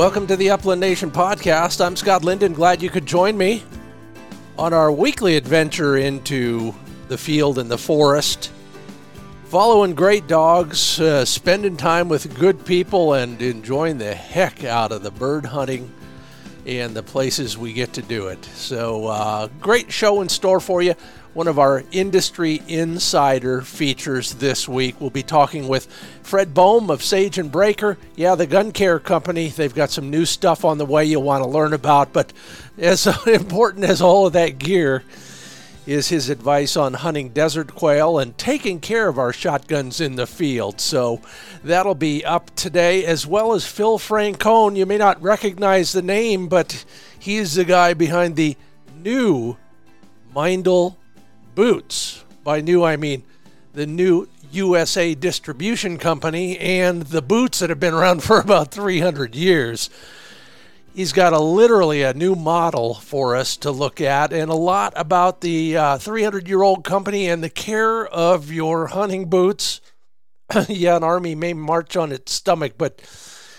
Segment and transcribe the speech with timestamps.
[0.00, 1.84] Welcome to the Upland Nation podcast.
[1.84, 2.54] I'm Scott Linden.
[2.54, 3.62] Glad you could join me
[4.56, 6.74] on our weekly adventure into
[7.08, 8.50] the field and the forest,
[9.44, 15.02] following great dogs, uh, spending time with good people, and enjoying the heck out of
[15.02, 15.92] the bird hunting
[16.64, 18.42] and the places we get to do it.
[18.54, 20.94] So, uh, great show in store for you
[21.32, 25.00] one of our industry insider features this week.
[25.00, 25.86] We'll be talking with
[26.22, 27.96] Fred Bohm of Sage and Braker.
[28.16, 29.48] Yeah, the gun care company.
[29.48, 32.12] They've got some new stuff on the way you'll want to learn about.
[32.12, 32.32] But
[32.78, 35.04] as important as all of that gear
[35.86, 40.26] is his advice on hunting desert quail and taking care of our shotguns in the
[40.26, 40.80] field.
[40.80, 41.20] So
[41.62, 44.76] that'll be up today, as well as Phil Francone.
[44.76, 46.84] You may not recognize the name, but
[47.18, 48.56] he's the guy behind the
[49.02, 49.56] new
[50.34, 50.96] Meindl
[51.54, 52.24] boots.
[52.42, 53.24] By new, I mean
[53.72, 59.34] the new USA Distribution Company and the boots that have been around for about 300
[59.34, 59.90] years.
[60.94, 64.92] He's got a literally a new model for us to look at and a lot
[64.96, 69.80] about the 300 uh, year old company and the care of your hunting boots.
[70.68, 73.00] yeah, an army may march on its stomach, but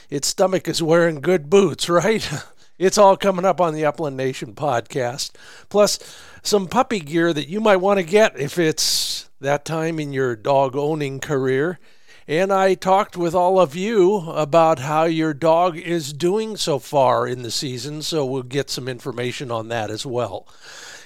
[0.10, 2.30] its stomach is wearing good boots, right?
[2.78, 5.32] it's all coming up on the Upland Nation podcast.
[5.70, 6.00] Plus,
[6.42, 10.36] some puppy gear that you might want to get if it's that time in your
[10.36, 11.80] dog owning career.
[12.28, 17.28] And I talked with all of you about how your dog is doing so far
[17.28, 20.48] in the season, so we'll get some information on that as well.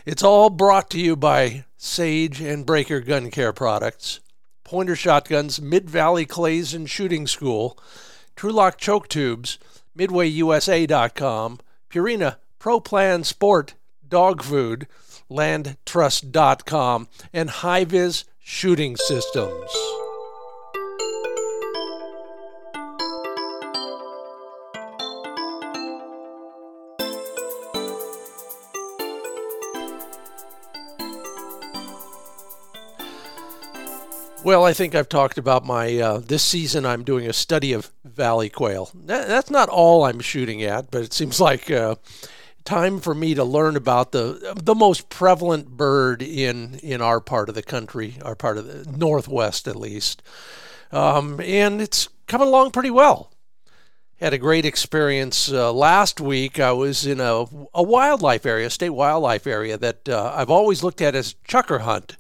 [0.06, 4.20] It's all brought to you by Sage and Braker Gun Care Products,
[4.64, 7.80] Pointer Shotguns, Mid Valley Clays and Shooting School,
[8.36, 9.58] Trulock Choke Tubes,
[9.98, 13.74] MidwayUSA.com, Purina Pro Plan Sport
[14.08, 14.88] Dog Food,
[15.30, 19.72] landtrust.com, and HiViz Shooting Systems.
[34.46, 36.86] Well, I think I've talked about my uh, this season.
[36.86, 38.92] I'm doing a study of valley quail.
[38.94, 41.96] That's not all I'm shooting at, but it seems like uh,
[42.66, 47.48] time for me to learn about the the most prevalent bird in in our part
[47.48, 50.22] of the country, our part of the northwest at least,
[50.92, 53.32] um, and it's coming along pretty well.
[54.20, 56.60] Had a great experience uh, last week.
[56.60, 61.02] I was in a, a wildlife area, state wildlife area that uh, I've always looked
[61.02, 62.16] at as chukar hunt.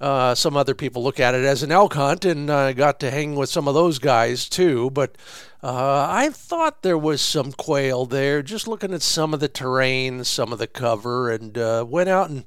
[0.00, 3.10] Uh, some other people look at it as an elk hunt, and I got to
[3.10, 4.90] hang with some of those guys too.
[4.90, 5.16] But
[5.62, 10.22] uh, I thought there was some quail there, just looking at some of the terrain,
[10.22, 12.44] some of the cover, and uh, went out and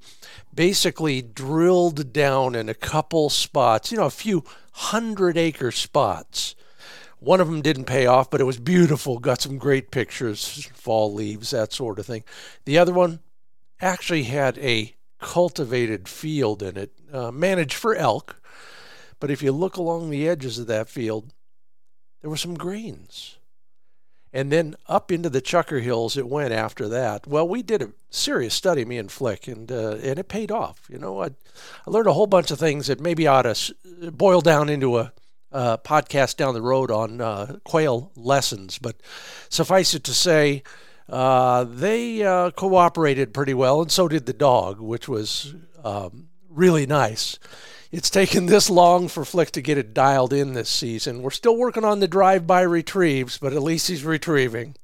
[0.53, 6.55] basically drilled down in a couple spots, you know, a few hundred acre spots.
[7.19, 9.19] One of them didn't pay off, but it was beautiful.
[9.19, 12.23] Got some great pictures, fall leaves, that sort of thing.
[12.65, 13.19] The other one
[13.81, 18.41] actually had a cultivated field in it, uh, managed for elk.
[19.19, 21.31] But if you look along the edges of that field,
[22.21, 23.37] there were some greens.
[24.33, 27.27] And then up into the Chukar Hills it went after that.
[27.27, 30.87] Well, we did a serious study, me and Flick, and uh, and it paid off.
[30.89, 31.31] You know, I,
[31.85, 33.73] I learned a whole bunch of things that maybe ought to
[34.11, 35.11] boil down into a
[35.51, 38.77] uh, podcast down the road on uh, quail lessons.
[38.77, 38.95] But
[39.49, 40.63] suffice it to say,
[41.09, 46.85] uh, they uh, cooperated pretty well, and so did the dog, which was um, really
[46.85, 47.37] nice.
[47.91, 51.21] It's taken this long for Flick to get it dialed in this season.
[51.21, 54.75] We're still working on the drive by retrieves, but at least he's retrieving.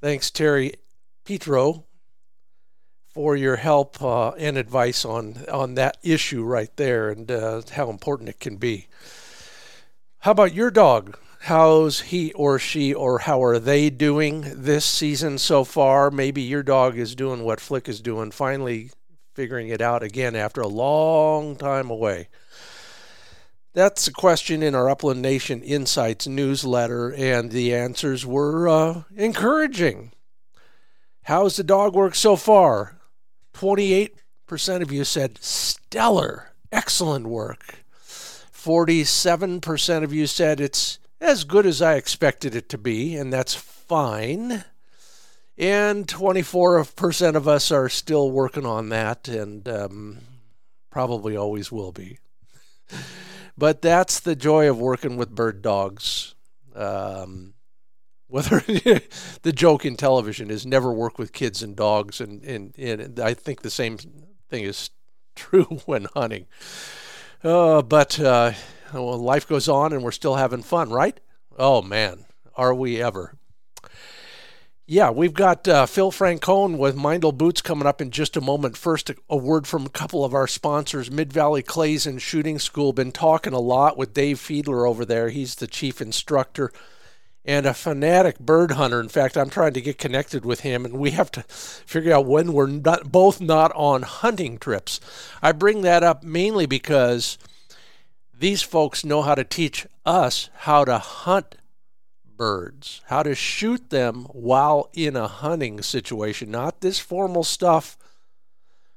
[0.00, 0.76] Thanks, Terry
[1.26, 1.84] Petro,
[3.12, 7.90] for your help uh, and advice on, on that issue right there and uh, how
[7.90, 8.86] important it can be.
[10.20, 11.18] How about your dog?
[11.42, 16.10] How's he or she or how are they doing this season so far?
[16.10, 18.90] Maybe your dog is doing what Flick is doing, finally
[19.34, 22.28] figuring it out again after a long time away.
[23.72, 30.12] That's a question in our Upland Nation Insights newsletter, and the answers were uh, encouraging.
[31.24, 33.00] How's the dog work so far?
[33.54, 37.84] 28% of you said stellar, excellent work.
[38.06, 43.54] 47% of you said it's as good as I expected it to be, and that's
[43.54, 44.64] fine.
[45.56, 50.18] And 24% of us are still working on that and um,
[50.90, 52.18] probably always will be.
[53.56, 56.34] but that's the joy of working with bird dogs.
[56.74, 57.54] Um,
[58.26, 58.60] whether
[59.42, 63.32] the joke in television is never work with kids and dogs, and, and, and I
[63.32, 63.96] think the same
[64.48, 64.90] thing is
[65.36, 66.46] true when hunting.
[67.44, 68.52] Uh, but uh,
[68.92, 71.20] well, life goes on and we're still having fun, right?
[71.56, 72.24] Oh man,
[72.56, 73.36] are we ever?
[74.86, 78.76] Yeah, we've got uh, Phil Francone with Meindl Boots coming up in just a moment.
[78.76, 82.92] First, a word from a couple of our sponsors, Mid Valley Clays and Shooting School.
[82.92, 85.30] Been talking a lot with Dave Fiedler over there.
[85.30, 86.70] He's the chief instructor
[87.46, 89.00] and a fanatic bird hunter.
[89.00, 92.26] In fact, I'm trying to get connected with him, and we have to figure out
[92.26, 95.00] when we're not, both not on hunting trips.
[95.40, 97.38] I bring that up mainly because
[98.38, 101.54] these folks know how to teach us how to hunt
[102.36, 107.96] birds, how to shoot them while in a hunting situation, not this formal stuff,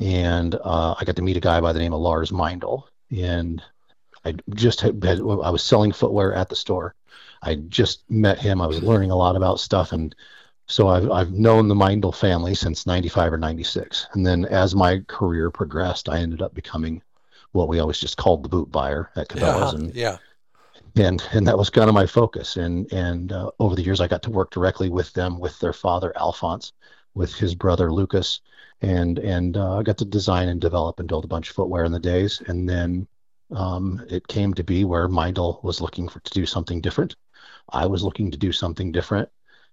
[0.01, 3.63] and uh, I got to meet a guy by the name of Lars Meindl, and
[4.25, 6.95] I just had, I was selling footwear at the store.
[7.43, 8.61] I just met him.
[8.61, 10.15] I was learning a lot about stuff, and
[10.67, 14.07] so I've I've known the Meindl family since '95 or '96.
[14.13, 17.03] And then as my career progressed, I ended up becoming
[17.51, 19.73] what we always just called the boot buyer at Cabela's.
[19.73, 20.17] Yeah, and, yeah.
[20.95, 22.57] And and that was kind of my focus.
[22.57, 25.73] And and uh, over the years, I got to work directly with them, with their
[25.73, 26.73] father Alphonse,
[27.15, 28.41] with his brother Lucas,
[28.83, 31.85] and and uh, I got to design and develop and build a bunch of footwear
[31.85, 33.07] in the days, and then
[33.53, 37.15] um, it came to be where Meindl was looking for to do something different.
[37.71, 39.29] I was looking to do something different,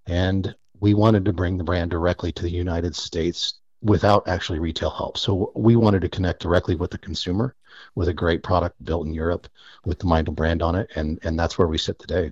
[0.05, 4.89] and we wanted to bring the brand directly to the United States without actually retail
[4.89, 5.17] help.
[5.17, 7.55] So we wanted to connect directly with the consumer
[7.95, 9.47] with a great product built in Europe
[9.85, 12.31] with the Meindl brand on it, and and that's where we sit today.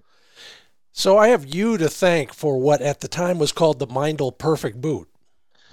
[0.92, 4.38] So I have you to thank for what at the time was called the Meindl
[4.38, 5.08] Perfect Boot.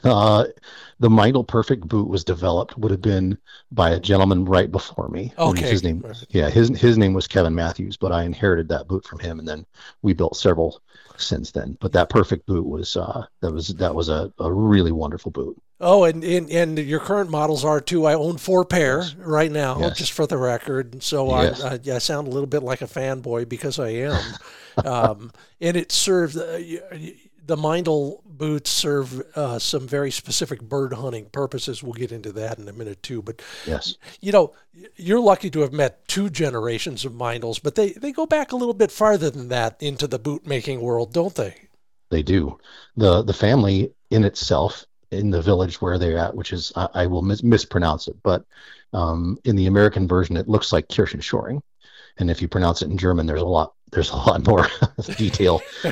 [0.04, 0.44] Uh,
[1.00, 3.37] the Meindl Perfect boot was developed would have been
[3.73, 5.32] by a gentleman right before me.
[5.38, 5.68] Okay.
[5.68, 9.18] His name, yeah, his his name was Kevin Matthews, but I inherited that boot from
[9.18, 9.66] him, and then
[10.02, 10.80] we built several
[11.16, 11.76] since then.
[11.80, 15.61] But that Perfect boot was uh, that was that was a, a really wonderful boot.
[15.80, 18.06] Oh, and, and and your current models are too.
[18.06, 19.14] I own four pair yes.
[19.16, 19.99] right now, yes.
[19.99, 21.02] just for the record.
[21.02, 21.62] So yes.
[21.62, 24.23] I, I, I sound a little bit like a fanboy because I am.
[24.84, 26.37] um, and it serves.
[26.37, 26.61] Uh,
[27.46, 31.82] the Meindl boots serve uh, some very specific bird hunting purposes.
[31.82, 33.22] We'll get into that in a minute too.
[33.22, 34.54] But yes, you know,
[34.96, 38.56] you're lucky to have met two generations of Meindls, but they they go back a
[38.56, 41.56] little bit farther than that into the boot making world, don't they?
[42.10, 42.58] They do.
[42.96, 47.06] the The family in itself, in the village where they're at, which is I, I
[47.06, 48.44] will mis- mispronounce it, but
[48.92, 51.60] um, in the American version, it looks like Kirchanschöring
[52.18, 54.66] and if you pronounce it in German, there's a lot there's a lot more
[55.16, 55.61] detail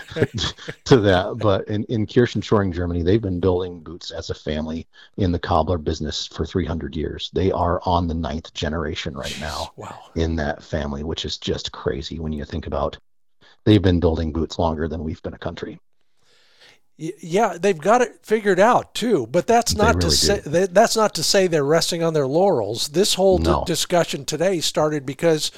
[0.84, 1.36] to that.
[1.38, 4.88] But in, in Kirchanschöring, Germany, they've been building boots as a family
[5.18, 7.30] in the cobbler business for 300 years.
[7.32, 9.98] They are on the ninth generation right now wow.
[10.16, 12.98] in that family, which is just crazy when you think about
[13.64, 15.80] they've been building boots longer than we've been a country.
[16.98, 21.14] Yeah, they've got it figured out too, but that's not really to say that's not
[21.14, 22.88] to say they're resting on their laurels.
[22.88, 23.60] This whole no.
[23.60, 25.50] d- discussion today started because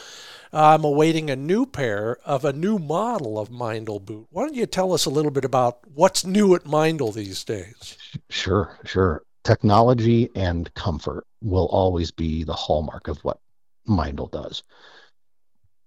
[0.54, 4.28] I'm awaiting a new pair of a new model of Meindl boot.
[4.30, 7.98] Why don't you tell us a little bit about what's new at Meindl these days?
[8.30, 9.24] Sure, sure.
[9.42, 13.40] Technology and comfort will always be the hallmark of what
[13.88, 14.62] Meindl does.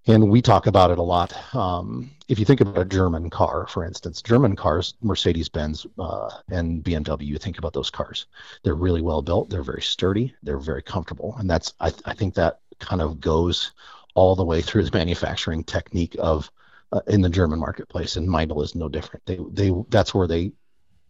[0.06, 1.34] And we talk about it a lot.
[1.56, 6.30] Um, if you think about a German car, for instance, German cars, Mercedes Benz uh,
[6.50, 8.26] and BMW, think about those cars.
[8.64, 9.50] They're really well built.
[9.50, 10.36] They're very sturdy.
[10.44, 11.36] They're very comfortable.
[11.40, 13.72] And that's, I, I think that kind of goes
[14.18, 16.52] all the way through the manufacturing technique of
[16.92, 19.24] uh, in the German marketplace, and Meindl is no different.
[19.28, 20.54] They they that's where they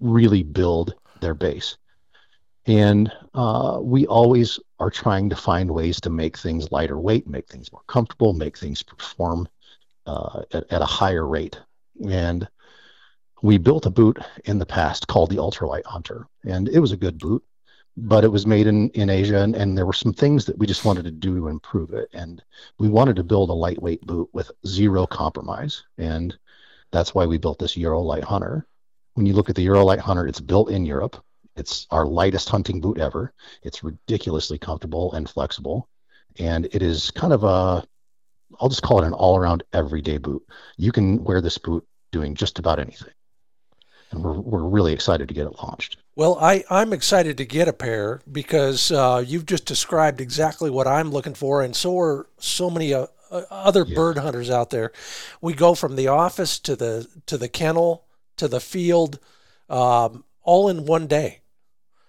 [0.01, 1.77] really build their base,
[2.65, 7.47] and uh, we always are trying to find ways to make things lighter weight, make
[7.47, 9.47] things more comfortable, make things perform
[10.05, 11.57] uh, at, at a higher rate,
[12.09, 12.45] and
[13.41, 16.97] we built a boot in the past called the Ultralight Hunter, and it was a
[16.97, 17.41] good boot
[17.97, 20.67] but it was made in, in Asia, and, and there were some things that we
[20.67, 22.07] just wanted to do to improve it.
[22.13, 22.43] And
[22.77, 25.83] we wanted to build a lightweight boot with zero compromise.
[25.97, 26.37] And
[26.91, 28.67] that's why we built this Eurolight Hunter.
[29.15, 31.23] When you look at the Eurolight Hunter, it's built in Europe.
[31.55, 33.33] It's our lightest hunting boot ever.
[33.63, 35.89] It's ridiculously comfortable and flexible.
[36.37, 37.83] And it is kind of a,
[38.59, 40.43] I'll just call it an all around everyday boot.
[40.77, 43.13] You can wear this boot doing just about anything.
[44.11, 45.97] And we're, we're really excited to get it launched.
[46.15, 50.87] Well, I, I'm excited to get a pair because uh, you've just described exactly what
[50.87, 53.95] I'm looking for, and so are so many uh, uh, other yeah.
[53.95, 54.91] bird hunters out there.
[55.41, 58.05] We go from the office to the to the kennel
[58.37, 59.19] to the field,
[59.69, 61.41] um, all in one day.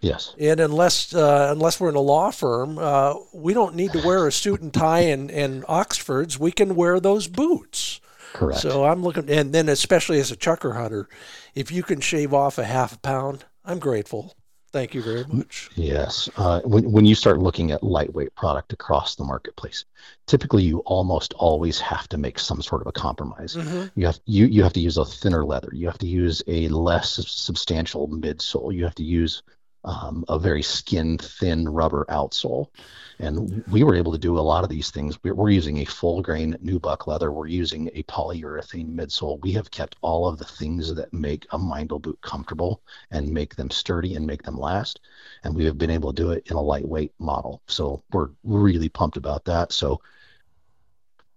[0.00, 0.34] Yes.
[0.38, 4.28] And unless uh, unless we're in a law firm, uh, we don't need to wear
[4.28, 6.38] a suit and tie and, and Oxfords.
[6.38, 8.00] We can wear those boots.
[8.32, 8.60] Correct.
[8.60, 11.08] So I'm looking, and then especially as a chukar hunter,
[11.54, 14.34] if you can shave off a half a pound, I'm grateful.
[14.70, 15.70] Thank you very much.
[15.76, 16.28] Yes.
[16.36, 19.86] Uh, when, when you start looking at lightweight product across the marketplace,
[20.26, 23.56] typically you almost always have to make some sort of a compromise.
[23.56, 23.86] Mm-hmm.
[23.98, 25.70] You have you you have to use a thinner leather.
[25.72, 28.74] You have to use a less substantial midsole.
[28.74, 29.42] You have to use
[29.88, 32.68] um, a very skin thin rubber outsole.
[33.20, 35.18] And we were able to do a lot of these things.
[35.24, 37.32] We're we're using a full grain nubuck leather.
[37.32, 39.40] We're using a polyurethane midsole.
[39.42, 43.56] We have kept all of the things that make a Meindl boot comfortable and make
[43.56, 45.00] them sturdy and make them last.
[45.42, 47.62] And we have been able to do it in a lightweight model.
[47.66, 49.72] So we're really pumped about that.
[49.72, 50.00] So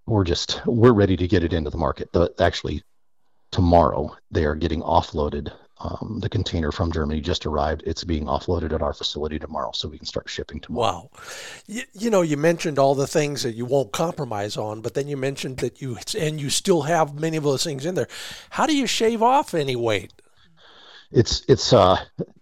[0.05, 2.11] we're just we're ready to get it into the market.
[2.11, 2.83] The, actually,
[3.49, 5.51] tomorrow they are getting offloaded
[5.83, 7.83] um, the container from Germany just arrived.
[7.85, 10.83] It's being offloaded at our facility tomorrow, so we can start shipping tomorrow.
[10.91, 11.09] Wow,
[11.67, 15.07] you, you, know, you mentioned all the things that you won't compromise on, but then
[15.07, 18.07] you mentioned that you and you still have many of those things in there.
[18.51, 20.13] How do you shave off any weight?
[21.11, 21.97] It's it's uh,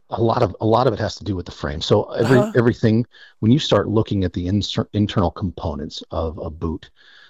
[0.09, 1.81] a lot of a lot of it has to do with the frame.
[1.81, 2.51] So every uh-huh.
[2.55, 3.05] everything
[3.39, 6.89] when you start looking at the inser- internal components of a boot,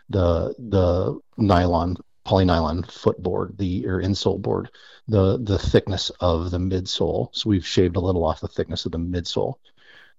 [0.10, 1.98] the the nylon
[2.30, 4.70] polynylon footboard, the or insole board,
[5.08, 7.30] the the thickness of the midsole.
[7.32, 9.56] So we've shaved a little off the thickness of the midsole.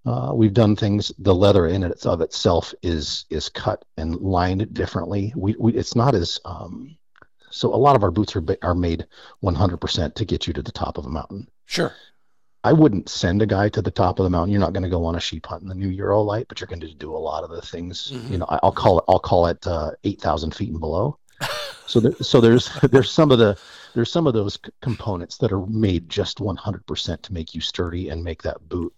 [0.04, 1.12] Uh, we've done things.
[1.18, 5.32] The leather in it of itself is is cut and lined differently.
[5.36, 6.96] We, we it's not as um,
[7.50, 7.72] so.
[7.72, 9.06] A lot of our boots are are made
[9.44, 11.48] 100% to get you to the top of a mountain.
[11.66, 11.92] Sure.
[12.62, 14.50] I wouldn't send a guy to the top of the mountain.
[14.52, 16.68] You're not going to go on a sheep hunt in the new Eurolight, but you're
[16.68, 18.10] going to do a lot of the things.
[18.12, 18.32] Mm-hmm.
[18.32, 21.18] You know, I'll call it I'll call it uh, 8,000 feet and below.
[21.90, 23.58] so so there's there's some of the
[23.94, 28.08] there's some of those c- components that are made just 100% to make you sturdy
[28.08, 28.94] and make that boot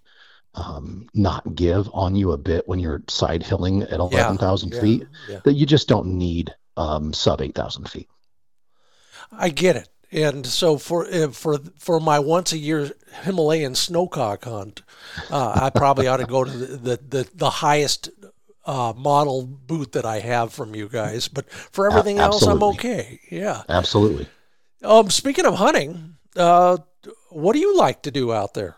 [0.55, 5.07] um, not give on you a bit when you're side hilling at 11,000 yeah, feet
[5.27, 5.41] yeah.
[5.45, 8.09] that you just don't need um, sub 8,000 feet.
[9.31, 9.89] I get it.
[10.13, 12.91] And so for uh, for for my once a year
[13.23, 14.83] Himalayan snowcock hunt,
[15.31, 18.11] uh, I probably ought to go to the, the, the, the highest
[18.64, 21.28] uh, model boot that I have from you guys.
[21.28, 23.21] But for everything else, I'm okay.
[23.31, 24.28] Yeah, absolutely.
[24.83, 26.78] Um, speaking of hunting, uh,
[27.31, 28.76] what do you like to do out there?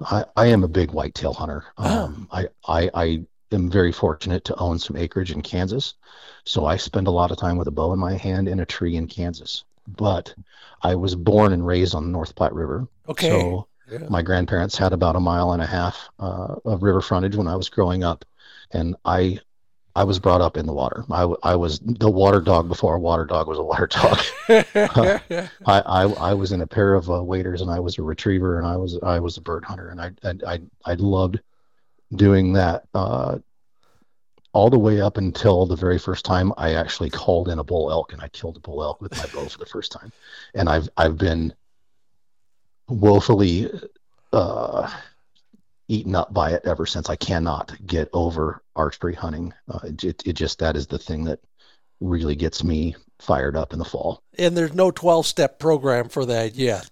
[0.00, 1.64] I, I am a big whitetail hunter.
[1.78, 2.04] Ah.
[2.04, 5.94] Um, I, I, I am very fortunate to own some acreage in Kansas.
[6.44, 8.66] So I spend a lot of time with a bow in my hand in a
[8.66, 9.64] tree in Kansas.
[9.88, 10.34] But
[10.82, 12.88] I was born and raised on the North Platte River.
[13.08, 13.30] Okay.
[13.30, 13.98] So yeah.
[14.08, 17.56] my grandparents had about a mile and a half uh, of river frontage when I
[17.56, 18.24] was growing up.
[18.72, 19.40] And I
[19.94, 21.04] I was brought up in the water.
[21.10, 24.18] I, I was the water dog before a water dog was a water dog.
[24.48, 28.58] I, I, I was in a pair of uh, waders and I was a retriever
[28.58, 31.40] and I was I was a bird hunter and I I I, I loved
[32.14, 33.38] doing that uh,
[34.52, 37.90] all the way up until the very first time I actually called in a bull
[37.90, 40.12] elk and I killed a bull elk with my bow for the first time.
[40.54, 41.54] And I've I've been
[42.88, 43.70] woefully
[44.32, 44.90] uh,
[45.88, 47.08] eaten up by it ever since.
[47.08, 49.52] I cannot get over archery hunting.
[49.68, 51.40] Uh, it, it just that is the thing that
[52.00, 54.22] really gets me fired up in the fall.
[54.38, 56.90] And there's no 12 step program for that yet.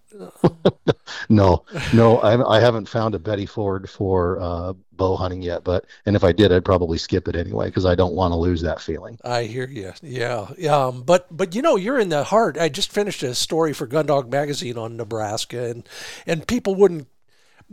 [1.28, 5.64] no, no, I, I, haven't found a Betty Ford for uh, bow hunting yet.
[5.64, 8.36] But and if I did, I'd probably skip it anyway because I don't want to
[8.36, 9.18] lose that feeling.
[9.24, 9.92] I hear you.
[10.02, 12.56] Yeah, um, but but you know, you're in the heart.
[12.56, 15.88] I just finished a story for Gundog Magazine on Nebraska, and
[16.26, 17.08] and people wouldn't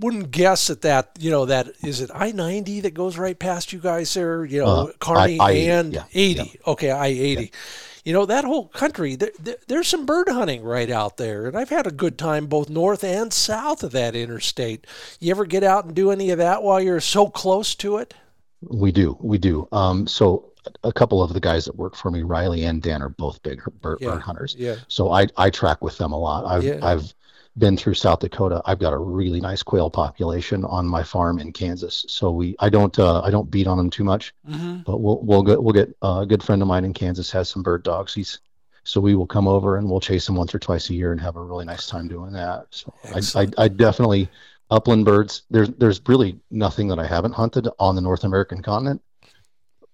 [0.02, 3.72] wouldn't guess at that you know that is it I ninety that goes right past
[3.72, 4.44] you guys there.
[4.44, 6.52] You know, uh, Kearney I, I, and yeah, eighty.
[6.56, 6.72] Yeah.
[6.72, 7.44] Okay, I eighty.
[7.44, 7.60] Yeah.
[8.04, 9.16] You know that whole country.
[9.16, 12.48] There, there, there's some bird hunting right out there, and I've had a good time
[12.48, 14.88] both north and south of that interstate.
[15.20, 18.16] You ever get out and do any of that while you're so close to it?
[18.64, 19.68] We do, we do.
[19.72, 20.52] Um, so
[20.84, 23.62] a couple of the guys that work for me, Riley and Dan, are both big
[23.82, 24.56] bird, yeah, bird hunters.
[24.58, 24.78] Yeah.
[24.88, 26.46] So I I track with them a lot.
[26.46, 26.80] I've yeah.
[26.82, 27.14] I've
[27.58, 31.52] been through South Dakota, I've got a really nice quail population on my farm in
[31.52, 32.06] Kansas.
[32.08, 34.80] So we, I don't, uh, I don't beat on them too much, mm-hmm.
[34.86, 37.50] but we'll, we'll get, we'll get uh, a good friend of mine in Kansas has
[37.50, 38.14] some bird dogs.
[38.14, 38.40] He's,
[38.84, 41.22] so we will come over and we'll chase them once or twice a year and
[41.22, 42.68] have a really nice time doing that.
[42.72, 44.30] So I, I, I definitely
[44.70, 45.44] upland birds.
[45.50, 49.02] There's, there's really nothing that I haven't hunted on the North American continent,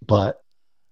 [0.06, 0.44] but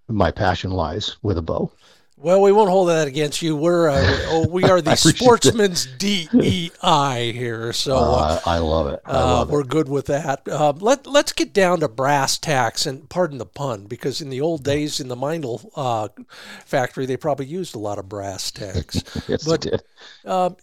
[0.07, 1.71] my passion lies with a bow.
[2.17, 3.57] Well, we won't hold that against you.
[3.57, 9.01] We're uh, oh, we are the sportsman's DEI here, so uh, I love it.
[9.05, 9.67] I uh, we're it.
[9.67, 10.47] good with that.
[10.47, 14.39] Uh, let Let's get down to brass tacks, and pardon the pun, because in the
[14.39, 16.07] old days in the Meindl uh,
[16.65, 19.03] factory, they probably used a lot of brass tacks.
[19.27, 19.83] yes, but, they did.
[20.25, 20.55] Um,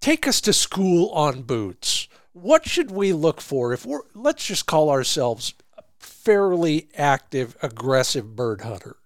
[0.00, 2.06] take us to school on boots.
[2.32, 5.54] What should we look for if we're let's just call ourselves
[5.98, 8.96] fairly active, aggressive bird hunter?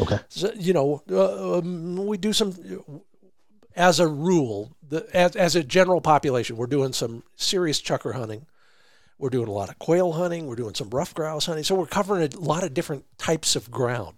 [0.00, 0.18] Okay.
[0.28, 2.54] So, you know, uh, um, we do some,
[3.76, 8.46] as a rule, the, as, as a general population, we're doing some serious chukar hunting.
[9.18, 10.46] We're doing a lot of quail hunting.
[10.46, 11.64] We're doing some ruffed grouse hunting.
[11.64, 14.16] So we're covering a lot of different types of ground.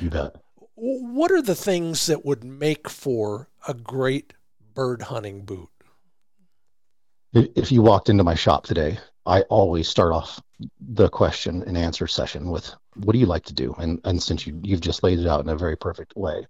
[0.00, 0.36] You bet.
[0.74, 4.34] What are the things that would make for a great
[4.74, 5.68] bird hunting boot?
[7.32, 10.40] If you walked into my shop today, I always start off
[10.80, 14.46] the question and answer session with what do you like to do and and since
[14.46, 16.46] you you've just laid it out in a very perfect way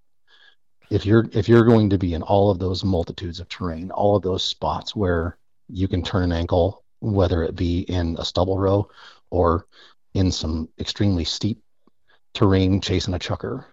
[0.90, 4.14] if you're if you're going to be in all of those multitudes of terrain all
[4.14, 8.58] of those spots where you can turn an ankle whether it be in a stubble
[8.58, 8.88] row
[9.30, 9.66] or
[10.14, 11.60] in some extremely steep
[12.34, 13.64] terrain chasing a chukar,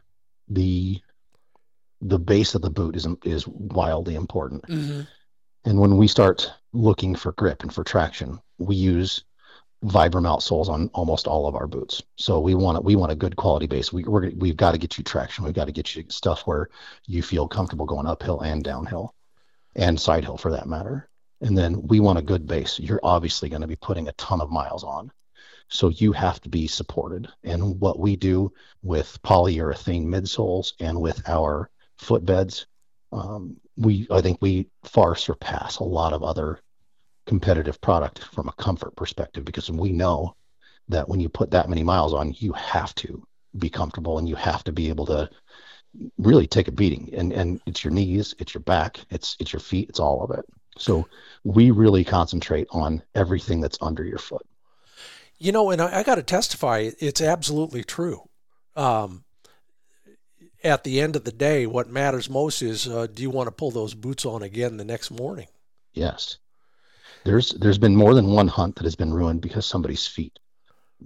[0.47, 0.99] the
[2.01, 5.01] the base of the boot is is wildly important mm-hmm.
[5.65, 9.23] And when we start looking for grip and for traction we use
[9.83, 12.03] Vibram outsoles on almost all of our boots.
[12.15, 13.91] So we want we want a good quality base.
[13.91, 15.43] We we're, we've got to get you traction.
[15.43, 16.69] We've got to get you stuff where
[17.07, 19.15] you feel comfortable going uphill and downhill,
[19.75, 21.09] and side hill for that matter.
[21.41, 22.79] And then we want a good base.
[22.79, 25.11] You're obviously going to be putting a ton of miles on,
[25.67, 27.27] so you have to be supported.
[27.43, 32.65] And what we do with polyurethane midsoles and with our footbeds,
[33.11, 36.59] um, we I think we far surpass a lot of other
[37.25, 40.35] competitive product from a comfort perspective because we know
[40.89, 43.23] that when you put that many miles on, you have to
[43.57, 45.29] be comfortable and you have to be able to
[46.17, 47.09] really take a beating.
[47.13, 50.31] And and it's your knees, it's your back, it's it's your feet, it's all of
[50.37, 50.45] it.
[50.77, 51.07] So
[51.43, 54.45] we really concentrate on everything that's under your foot.
[55.37, 58.29] You know, and I, I got to testify, it's absolutely true.
[58.75, 59.25] Um,
[60.63, 63.51] at the end of the day, what matters most is uh, do you want to
[63.51, 65.47] pull those boots on again the next morning?
[65.93, 66.37] Yes.
[67.23, 70.39] There's there's been more than one hunt that has been ruined because somebody's feet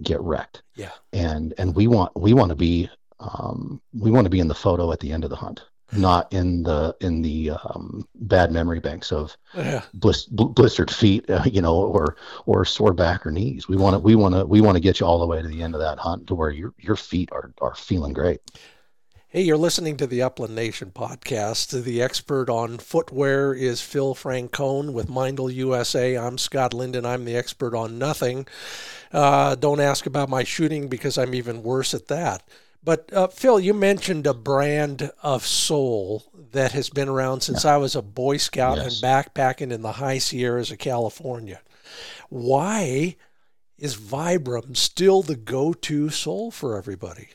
[0.02, 0.62] get wrecked.
[0.74, 0.92] Yeah.
[1.12, 2.88] And and we want we want to be
[3.20, 6.32] um, we want to be in the photo at the end of the hunt, not
[6.32, 9.82] in the in the um, bad memory banks of yeah.
[9.98, 12.16] blis- blistered feet, uh, you know, or
[12.46, 13.68] or sore back or knees.
[13.68, 15.48] We want to we want to we want to get you all the way to
[15.48, 18.40] the end of that hunt to where your your feet are are feeling great.
[19.28, 21.82] Hey, you're listening to the Upland Nation podcast.
[21.82, 26.16] The expert on footwear is Phil Francone with Meindl USA.
[26.16, 27.04] I'm Scott Linden.
[27.04, 28.46] I'm the expert on nothing.
[29.12, 32.44] Uh, don't ask about my shooting because I'm even worse at that.
[32.84, 37.74] But uh, Phil, you mentioned a brand of sole that has been around since yeah.
[37.74, 39.02] I was a Boy Scout yes.
[39.02, 41.62] and backpacking in the high Sierras of California.
[42.28, 43.16] Why
[43.76, 47.30] is Vibram still the go-to sole for everybody?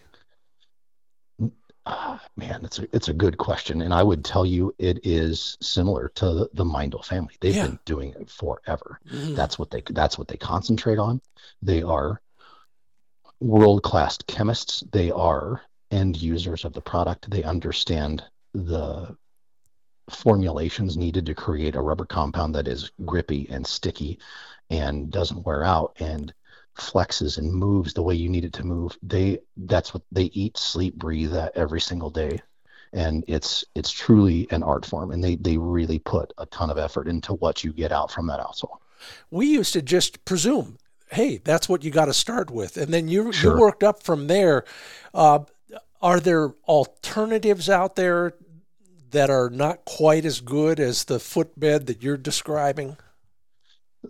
[1.85, 5.57] Uh, man, it's a it's a good question, and I would tell you it is
[5.61, 7.35] similar to the, the Meindl family.
[7.39, 7.67] They've Yeah.
[7.67, 8.99] been doing it forever.
[9.07, 9.35] Mhm.
[9.35, 11.21] That's what they that's what they concentrate on.
[11.61, 12.21] They are
[13.39, 14.83] world class chemists.
[14.91, 17.29] They are end users of the product.
[17.29, 19.15] They understand the
[20.09, 24.19] formulations needed to create a rubber compound that is grippy and sticky
[24.69, 26.33] and doesn't wear out and
[26.77, 28.97] flexes and moves the way you need it to move.
[29.03, 32.39] They that's what they eat, sleep, breathe that every single day.
[32.93, 36.77] And it's it's truly an art form and they they really put a ton of
[36.77, 38.77] effort into what you get out from that outsole.
[39.31, 40.77] we used to just presume,
[41.11, 43.53] hey, that's what you got to start with, and then you Sure.
[43.55, 44.63] you worked up from there.
[45.13, 45.39] Uh,
[46.01, 48.33] are there alternatives out there
[49.11, 52.97] that are not quite as good as the footbed that you're describing?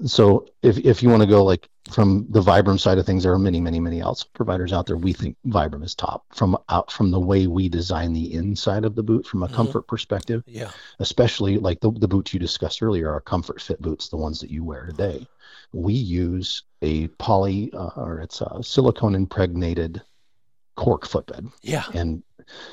[0.06, 3.34] So if if you want to go like from the Vibram side of things, there
[3.34, 4.98] are many, many, many outsole providers out there.
[4.98, 8.96] We think Vibram is top from out from the way we design the inside of
[8.96, 9.54] the boot from a Mhm.
[9.54, 14.10] comfort perspective, Yeah, especially like the, the boots you discussed earlier, are comfort fit boots,
[14.10, 15.28] the ones that you wear today.
[15.74, 20.02] We use a poly uh, or it's a silicone impregnated
[20.76, 21.48] cork footbed.
[21.62, 22.24] yeah, And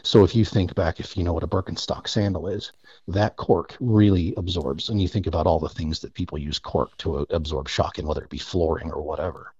[0.03, 2.73] so if you think back, if you know what a Birkenstock sandal is,
[3.09, 4.89] that cork really absorbs.
[4.89, 7.99] And you think about all the things that people use cork to uh, absorb shock
[7.99, 9.55] in, whether it be flooring or whatever.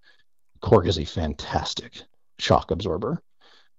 [0.61, 2.03] Cork is a fantastic
[2.39, 3.23] shock absorber.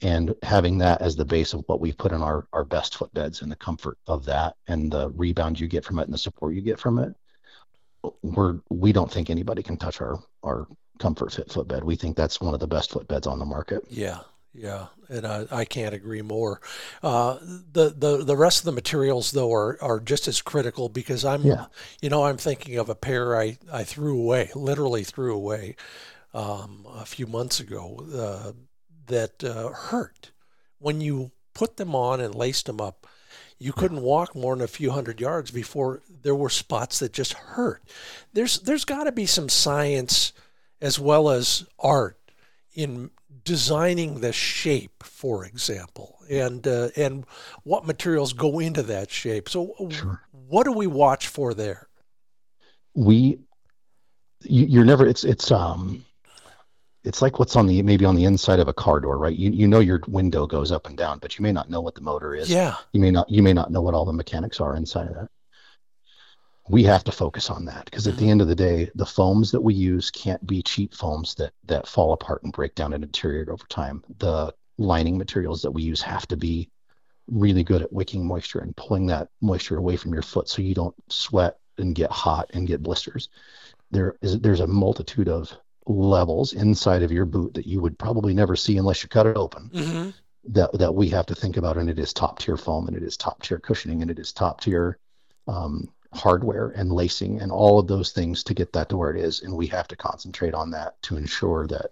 [0.01, 3.41] And having that as the base of what we put in our, our best footbeds
[3.41, 6.53] and the comfort of that and the rebound you get from it and the support
[6.53, 7.13] you get from it,
[8.21, 10.67] we're we don't think anybody can touch our our
[10.99, 11.83] comfort fit footbed.
[11.83, 13.83] We think that's one of the best footbeds on the market.
[13.89, 14.19] yeah,
[14.53, 16.59] yeah, and I, I can't agree more.
[17.03, 21.23] Uh, the the the rest of the materials though are are just as critical because
[21.23, 21.65] I'm Yeah.
[22.01, 25.75] you know I'm thinking of a pair I I threw away, literally threw away
[26.33, 28.51] um, a few months ago uh,
[29.07, 30.31] that uh, hurt
[30.79, 33.07] when you put them on and laced them up.
[33.61, 37.33] You couldn't walk more than a few hundred yards before there were spots that just
[37.33, 37.83] hurt.
[38.33, 40.31] There's there's got to be some science
[40.81, 42.17] as well as art
[42.73, 43.11] in
[43.43, 47.25] designing the shape, for example, and uh, and
[47.63, 49.49] what materials go into that shape.
[49.49, 50.21] So, Sure.
[50.31, 51.87] what do we watch for there?
[52.95, 53.39] we
[54.41, 56.03] you, you're never it's it's um
[57.03, 59.51] it's like what's on the maybe on the inside of a car door right you,
[59.51, 62.01] you know your window goes up and down but you may not know what the
[62.01, 64.75] motor is Yeah, you may not you may not know what all the mechanics are
[64.75, 65.29] inside of that
[66.69, 69.51] we have to focus on that because at the end of the day the foams
[69.51, 73.03] that we use can't be cheap foams that that fall apart and break down and
[73.03, 74.03] deteriorate over time.
[74.19, 76.69] The lining materials that we use have to be
[77.27, 80.75] really good at wicking moisture and pulling that moisture away from your foot so you
[80.75, 83.29] don't sweat and get hot and get blisters.
[83.91, 85.55] There is there's a multitude of
[85.87, 89.37] levels inside of your boot that you would probably never see unless you cut it
[89.37, 90.09] open hmm
[90.45, 93.03] that that we have to think about, and it is top tier foam, and it
[93.03, 94.97] is top tier cushioning, and it is top tier
[95.47, 99.21] um, hardware and lacing, and all of those things to get that to where it
[99.21, 101.91] is, and we have to concentrate on that to ensure that.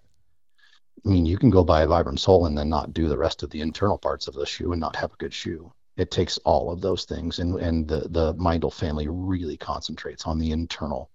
[1.06, 3.42] I mean, you can go buy a Vibram sole and then not do the rest
[3.42, 5.72] of the internal parts of the shoe and not have a good shoe.
[5.96, 10.38] It takes all of those things, and and the the Meindl family really concentrates on
[10.38, 11.10] the internal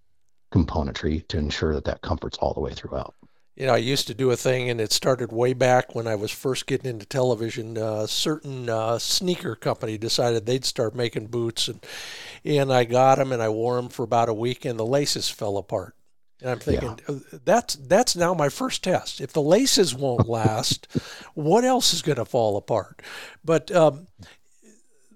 [0.52, 3.16] componentry to ensure that that comfort's all the way throughout.
[3.56, 6.16] You know, I used to do a thing, and it started way back when I
[6.16, 7.78] was first getting into television.
[7.78, 11.86] A certain uh, sneaker company decided they'd start making boots, and
[12.46, 15.30] and I got them, and I wore them for about a week, and the laces
[15.30, 15.96] fell apart.
[16.42, 19.22] And I'm thinking, "Uh, that's that's now my first test.
[19.22, 20.88] If the laces won't last,
[21.36, 23.02] what else is going to fall apart?
[23.46, 24.08] But um,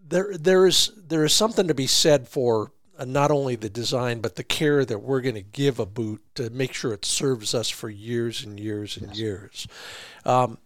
[0.08, 4.22] there there is there is something to be said for uh, not only the design
[4.22, 7.54] but the care that we're going to give a boot to make sure it serves
[7.54, 9.18] us for years and years and Yes.
[9.20, 9.68] years.
[10.26, 10.58] Um,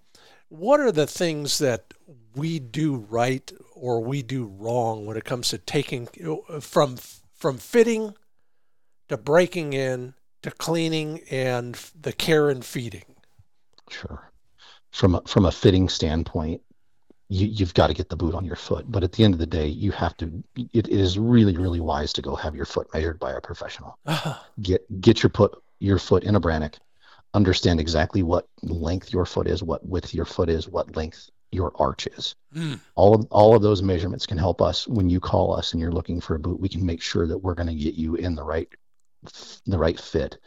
[0.50, 1.94] what are the things that
[2.36, 6.08] we do right or we do wrong when it comes to taking
[6.62, 6.98] from
[7.34, 8.16] from fitting
[9.10, 10.14] to breaking in
[10.44, 13.16] to cleaning and the care and feeding?
[13.90, 14.32] Sure.
[14.92, 16.62] From a, from a fitting standpoint,
[17.28, 18.86] you, you've got to get the boot on your foot.
[18.88, 20.44] But at the end of the day, you have to.
[20.74, 23.98] It is really, really wise to go have your foot measured by a professional.
[24.06, 26.76] Ah, Get get your put your foot in a brannock.
[27.34, 31.72] Understand exactly what length your foot is, what width your foot is, what length your
[31.76, 32.36] arch is.
[32.56, 35.82] mm, All of all of those measurements can help us when you call us and
[35.82, 36.60] you're looking for a boot.
[36.60, 38.68] We can make sure that we're going to get you in the right
[39.66, 40.38] the right fit.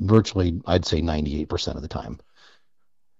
[0.00, 2.18] Virtually, I'd say 98% of the time.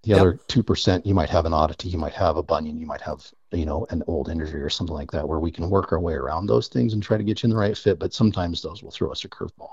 [0.02, 0.20] The Yep.
[0.20, 3.28] other 2%, you might have an oddity, you might have a bunion, you might have,
[3.50, 6.14] you know, an old injury or something like that, where we can work our way
[6.14, 7.98] around those things and try to get you in the right fit.
[7.98, 9.70] But sometimes those will throw us a curveball.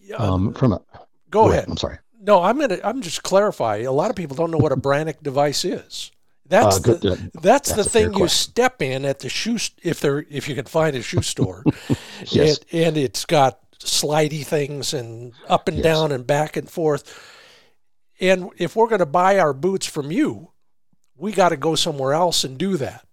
[0.00, 0.80] yeah, Um, from a
[1.28, 1.66] Go, ahead.
[1.68, 1.98] I'm sorry.
[2.24, 2.78] No, I'm gonna.
[2.84, 3.78] I'm just clarify.
[3.78, 6.10] A lot of people don't know what a Brannock device is.
[6.46, 10.00] That's Uh, good- the, that's, that's the thing you step in at the shoe if
[10.00, 11.64] there if you can find a shoe store.
[12.26, 12.58] Yes.
[12.70, 15.84] and, and it's got slidey things and up and Yes.
[15.84, 17.04] down and back and forth.
[18.20, 20.50] And if we're going to buy our boots from you,
[21.16, 23.06] we got to go somewhere else and do that.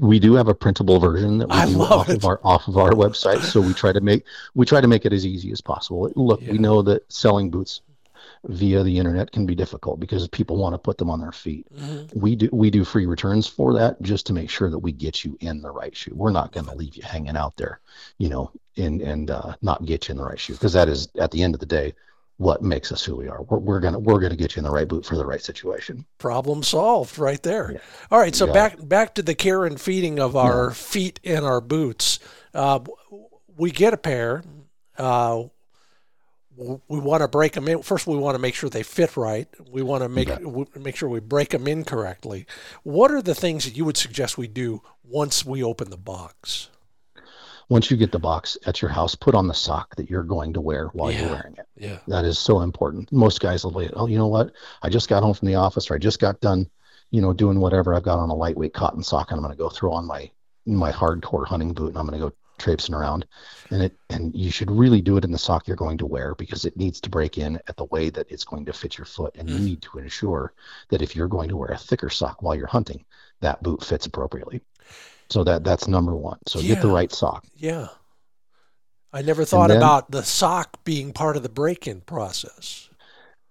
[0.00, 2.16] We do have a printable version that we I do love off it.
[2.16, 4.24] of our off of our website so we try to make
[4.54, 6.52] we try to make it as easy as possible look Yeah.
[6.52, 7.82] we know that selling boots
[8.44, 11.66] via the internet can be difficult because people want to put them on their feet
[11.76, 12.16] Mhm.
[12.16, 15.24] we do we do free returns for that just to make sure that we get
[15.24, 17.80] you in the right shoe we're not going to leave you hanging out there
[18.18, 21.08] you know and and uh, not get you in the right shoe because that is
[21.18, 21.94] at the end of the day
[22.38, 24.70] what makes us who we are we're, we're gonna we're gonna get you in the
[24.70, 27.72] right boot for the right situation Problem solved right there.
[27.72, 27.78] Yeah.
[28.10, 28.52] All right, so Yeah.
[28.52, 32.18] back back to the care and feeding of our feet and our boots.
[32.54, 32.80] Uh,
[33.56, 34.42] we get a pair.
[34.96, 35.44] Uh,
[36.56, 37.82] we want to break them in.
[37.82, 39.48] First, we want to make sure they fit right.
[39.70, 40.28] We want to make
[40.76, 42.46] make sure we break them in correctly.
[42.82, 46.68] What are the things that you would suggest we do once we open the box?
[47.72, 50.52] Once you get the box at your house put on the sock that you're going
[50.52, 51.20] to wear while Yeah.
[51.20, 51.98] you're wearing it Yeah.
[52.06, 53.10] That is so important.
[53.10, 53.90] Most guys will wait.
[53.94, 54.52] Oh, you know what?
[54.82, 56.68] I just got home from the office, or I just got done,
[57.10, 57.94] you know, doing whatever.
[57.94, 60.30] I've got on a lightweight cotton sock, and I'm going to go throw on my
[60.66, 63.26] my hardcore hunting boot, and I'm going to go traipsing around.
[63.70, 66.34] And it and you should really do it in the sock you're going to wear
[66.34, 69.06] because it needs to break in at the way that it's going to fit your
[69.06, 69.64] foot, and you Mm.
[69.70, 70.52] need to ensure
[70.90, 73.04] that if you're going to wear a thicker sock while you're hunting,
[73.40, 74.60] that boot fits appropriately.
[75.32, 76.38] So that that's number one.
[76.46, 77.44] So get the right sock.
[77.56, 77.88] Yeah.
[79.14, 82.88] I never thought then- about the sock being part of the break-in process.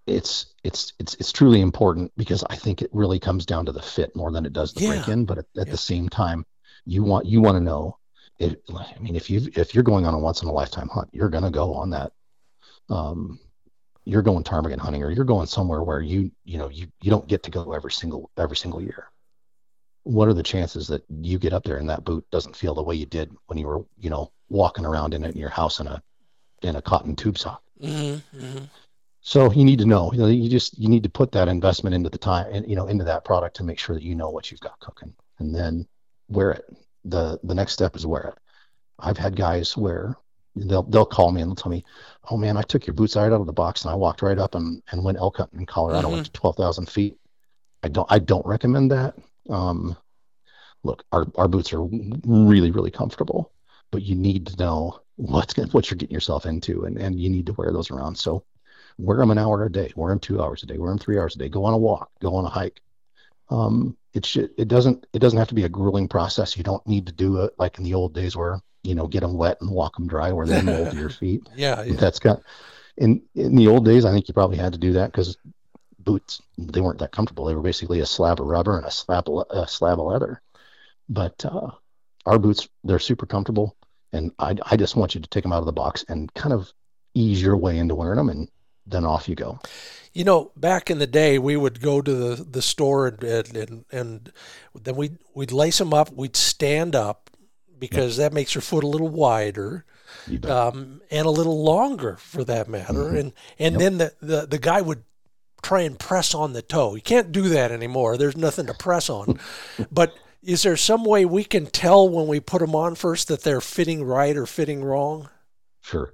[0.07, 3.81] it's it's it's it's truly important because I think it really comes down to the
[3.81, 4.89] fit more than it does the Yeah.
[4.95, 5.25] break in.
[5.25, 5.71] But at, at Yeah.
[5.71, 6.45] the same time,
[6.85, 7.97] you want you want to know
[8.39, 11.09] if I mean if you if you're going on a once in a lifetime hunt,
[11.13, 12.11] you're gonna go on that.
[12.89, 13.39] Um,
[14.03, 17.27] you're going ptarmigan hunting, or you're going somewhere where you you know you you don't
[17.27, 19.05] get to go every single every single year.
[20.03, 22.83] What are the chances that you get up there and that boot doesn't feel the
[22.83, 25.79] way you did when you were you know walking around in it in your house
[25.79, 26.01] in a
[26.61, 27.61] in a cotton tube sock?
[27.81, 28.65] Mm-hmm, mm-hmm.
[29.21, 31.95] So you need to know, you know, you just you need to put that investment
[31.95, 34.29] into the time and you know into that product to make sure that you know
[34.29, 35.87] what you've got cooking, and then
[36.27, 36.65] wear it.
[37.05, 38.37] the The next step is wear it.
[38.99, 40.17] I've had guys where
[40.55, 41.85] they'll they'll call me and they'll tell me,
[42.31, 44.39] "Oh man, I took your boots right out of the box and I walked right
[44.39, 47.17] up and, and went elk hunting in Colorado, went to twelve thousand feet."
[47.83, 49.15] I don't I don't recommend that.
[49.49, 49.95] Um,
[50.83, 53.51] look, our our boots are really really comfortable,
[53.91, 57.45] but you need to know what's what you're getting yourself into, and and you need
[57.47, 58.15] to wear those around.
[58.15, 58.43] So
[58.97, 61.17] wear them an hour a day, wear them two hours a day, wear them three
[61.17, 62.81] hours a day, go on a walk, go on a hike.
[63.49, 66.57] Um, it should, it doesn't, it doesn't have to be a grueling process.
[66.57, 69.21] You don't need to do it like in the old days where, you know, get
[69.21, 71.47] them wet and walk them dry where they mold your feet.
[71.55, 71.95] Yeah, yeah.
[71.95, 72.41] That's got,
[72.97, 75.37] in, in the old days, I think you probably had to do that because
[76.03, 77.45] boots, they weren't that comfortable.
[77.45, 80.41] They were basically a slab of rubber and a slab, of, a slab of leather.
[81.09, 81.71] But, uh,
[82.25, 83.75] our boots, they're super comfortable.
[84.13, 86.53] And I, I just want you to take them out of the box and kind
[86.53, 86.71] of
[87.13, 88.49] ease your way into wearing them and
[88.85, 89.59] then off you go.
[90.13, 93.85] You know, back in the day, we would go to the, the store and, and,
[93.91, 94.31] and,
[94.79, 96.11] then we'd, we'd lace them up.
[96.11, 97.29] We'd stand up
[97.79, 99.85] because that makes your foot a little wider
[100.43, 102.93] um, and a little longer for that matter.
[102.93, 103.19] Mhm.
[103.19, 105.03] And, and then the, the, the guy would
[105.61, 106.95] try and press on the toe.
[106.95, 108.17] You can't do that anymore.
[108.17, 109.39] There's nothing to press on.
[109.91, 113.41] but is there some way we can tell when we put them on first that
[113.41, 115.29] they're fitting right or fitting wrong?
[115.81, 116.13] Sure.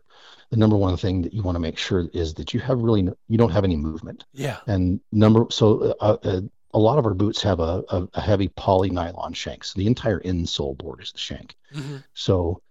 [0.49, 3.01] The number one thing that you want to make sure is that you have really,
[3.01, 4.25] no, you don't have any movement.
[4.33, 4.57] Yeah.
[4.67, 6.41] And number, so uh, uh,
[6.73, 9.63] a lot of our boots have a, a, a heavy poly nylon shank.
[9.63, 11.55] So the entire insole board is the shank.
[11.73, 12.61] hmm So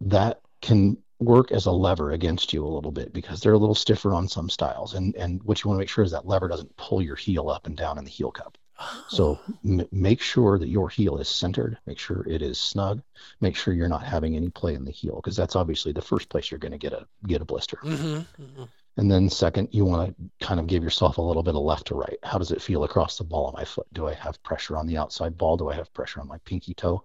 [0.00, 3.74] that can work as a lever against you a little bit because they're a little
[3.74, 4.94] stiffer on some styles.
[4.94, 7.48] And, and what you want to make sure is that lever doesn't pull your heel
[7.50, 8.58] up and down in the heel cup.
[9.06, 11.78] So m- make sure that your heel is centered.
[11.86, 13.02] Make sure it is snug.
[13.40, 16.28] Make sure you're not having any play in the heel because that's obviously the first
[16.28, 17.78] place you're going to get a get a blister.
[17.82, 18.64] hmm hmm
[18.96, 21.86] And then second, you want to kind of give yourself a little bit of left
[21.88, 22.18] to right.
[22.22, 23.86] How does it feel across the ball of my foot?
[23.92, 25.56] Do I have pressure on the outside ball?
[25.56, 27.04] Do I have pressure on my pinky toe?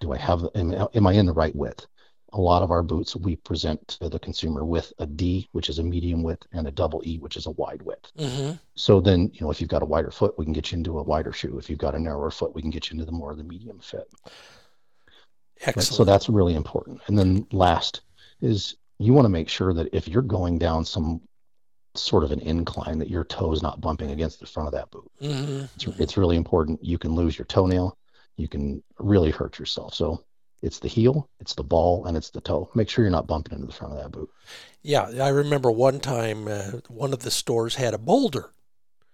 [0.00, 1.86] Do I have am, am I in the right width?
[2.32, 5.78] A lot of our boots we present to the consumer with a D, which is
[5.78, 8.12] a medium width, and a double E, which is a wide width.
[8.18, 10.78] hmm So then, you know, if you've got a wider foot, we can get you
[10.78, 11.58] into a wider shoe.
[11.58, 13.44] If you've got a narrower foot, we can get you into the more of the
[13.44, 14.08] medium fit.
[14.24, 14.32] Right?
[15.68, 15.88] Excellent.
[15.88, 17.00] So that's really important.
[17.06, 18.02] And then last
[18.40, 21.20] is you want to make sure that if you're going down some
[21.94, 24.90] sort of an incline, that your toe is not bumping against the front of that
[24.90, 25.10] boot.
[25.20, 26.84] hmm It's, it's really important.
[26.84, 27.96] You can lose your toenail.
[28.36, 29.94] You can really hurt yourself.
[29.94, 30.22] So
[30.60, 32.68] It's the heel, it's the ball, and it's the toe.
[32.74, 34.28] Make sure you're not bumping into the front of that boot.
[34.82, 38.50] Yeah, I remember one time uh, one of the stores had a boulder.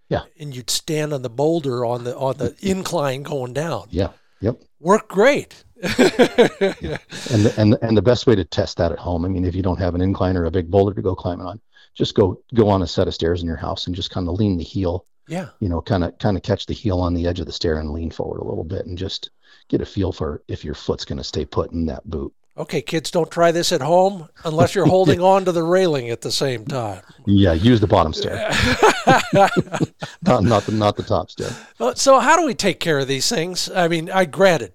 [0.09, 0.23] Yeah.
[0.39, 3.89] And you'd stand on the boulder on the on the incline going down.
[3.91, 4.11] Yeah.
[4.41, 4.63] Yep.
[4.81, 5.65] Worked great.
[5.83, 6.99] yeah.
[7.31, 9.25] And the, and and the best way to test that at home.
[9.25, 11.47] I mean, if you don't have an incline or a big boulder to go climbing
[11.47, 11.61] on,
[11.95, 14.35] just go go on a set of stairs in your house and just kind of
[14.35, 15.07] lean the heel.
[15.27, 15.49] Yeah.
[15.61, 17.79] You know, kind of kind of catch the heel on the edge of the stair
[17.79, 19.31] and lean forward a little bit and just
[19.69, 22.33] get a feel for if your foot's going to stay put in that boot.
[22.57, 26.21] Okay, kids, don't try this at home unless you're holding on to the railing at
[26.21, 27.03] the same time.
[27.27, 28.37] Yeah, use the bottom stair,
[29.33, 31.51] not not the not the top stair.
[31.81, 33.69] Uh, so, how do we take care of these things?
[33.71, 34.73] I mean, I granted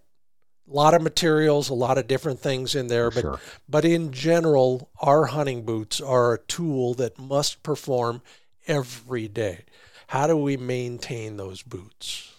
[0.70, 3.40] a lot of materials, a lot of different things in there, but Sure.
[3.70, 8.22] but in general, our hunting boots are a tool that must perform
[8.68, 9.64] every day.
[10.08, 12.34] How do we maintain those boots?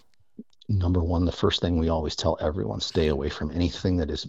[0.71, 4.29] Number one, the first thing we always tell everyone: stay away from anything that is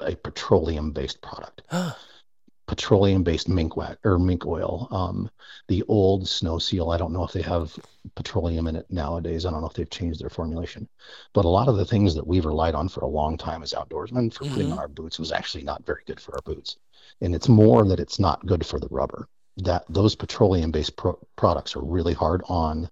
[0.00, 1.62] a petroleum-based product.
[2.66, 4.88] petroleum-based mink wax or mink oil.
[4.90, 5.30] Um,
[5.68, 7.78] the old Sno-Seal, I don't know if they have
[8.14, 9.44] petroleum in it nowadays.
[9.44, 10.88] I don't know if they've changed their formulation,
[11.34, 13.74] but a lot of the things that we've relied on for a long time as
[13.74, 14.72] outdoorsmen for putting Mhm.
[14.72, 16.76] on our boots was actually not very good for our boots.
[17.20, 19.28] And it's more that it's not good for the rubber.
[19.58, 22.88] That those petroleum-based pro- products are really hard on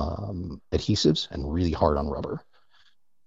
[0.00, 2.40] um, adhesives and really hard on rubber.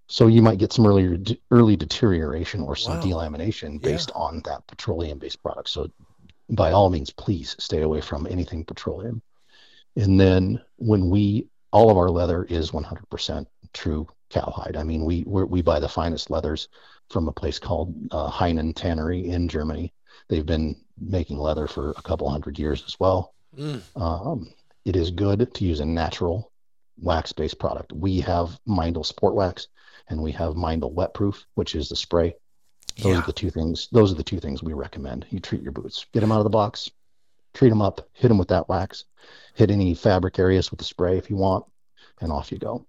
[0.07, 1.05] So you might get some early
[1.49, 3.01] early deterioration or some Wow.
[3.01, 3.91] delamination Yeah.
[3.91, 5.69] based on that petroleum-based product.
[5.69, 5.89] So
[6.49, 9.21] by all means, please stay away from anything petroleum.
[9.95, 14.75] And then when we all of our leather is 100% true cowhide.
[14.77, 16.67] I mean, we we're, we buy the finest leathers
[17.09, 19.91] from a place called uh, Heinen Tannery in Germany.
[20.29, 23.33] They've been making leather for a couple hundred years as well.
[23.57, 24.53] Mm, Um,
[24.85, 26.51] it is good to use a natural
[26.97, 27.91] wax-based product.
[27.93, 29.67] We have Meindl Sport Wax
[30.09, 32.35] and we have Meindl Wet Proof, which is the spray.
[32.97, 33.19] Those yeah.
[33.19, 33.87] are the two things.
[33.91, 35.25] Those are the two things we recommend.
[35.29, 36.05] You treat your boots.
[36.13, 36.91] Get them out of the box,
[37.53, 39.05] treat them up, hit them with that wax,
[39.55, 41.65] hit any fabric areas with the spray if you want,
[42.21, 42.85] and off you go.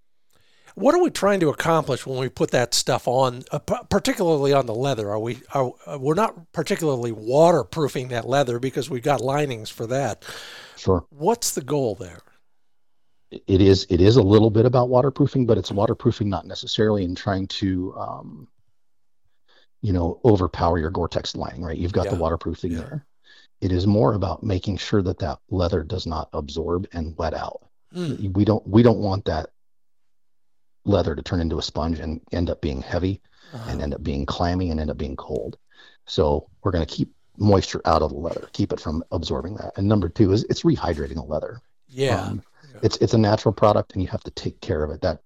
[0.75, 4.67] What are we trying to accomplish when we put that stuff on, uh, particularly on
[4.67, 5.09] the leather?
[5.11, 9.87] Are we are uh, we're not particularly waterproofing that leather because we've got linings for
[9.87, 10.25] that.
[10.77, 11.07] Sure.
[11.11, 12.19] What's the goal there?
[13.47, 13.87] It is.
[13.91, 17.95] It is a little bit about waterproofing, but it's waterproofing not necessarily in trying to,
[17.99, 18.49] um,
[19.83, 21.63] you know, overpower your Gore-Tex lining.
[21.63, 21.77] Right.
[21.79, 22.19] You've got the Yeah.
[22.21, 22.79] waterproofing Yeah.
[22.79, 23.07] there.
[23.61, 27.61] It is more about making sure that that leather does not absorb and wet out.
[27.95, 28.67] Mm, We don't.
[28.67, 29.51] We don't want that
[30.85, 33.23] leather to turn into a sponge and end up being heavy
[33.55, 35.57] uh, and end up being clammy and end up being cold.
[36.07, 39.73] So we're going to keep moisture out of the leather, keep it from absorbing that.
[39.79, 41.61] And number two is it's rehydrating the leather.
[41.89, 42.21] yeah.
[42.21, 42.43] Um, Yeah.
[42.85, 45.01] It's it's a natural product, and you have to take care of it.
[45.01, 45.21] That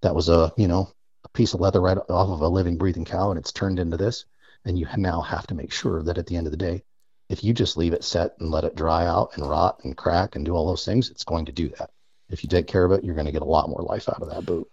[0.00, 0.90] that was a you know
[1.24, 3.96] a piece of leather right off of a living, breathing cow, and it's turned into
[3.96, 4.24] this.
[4.64, 6.84] And you now have to make sure that at the end of the day,
[7.28, 10.36] if you just leave it set and let it dry out and rot and crack
[10.36, 11.90] and do all those things, it's going to do that.
[12.30, 14.22] If you take care of it, you're going to get a lot more life out
[14.22, 14.68] of that boot.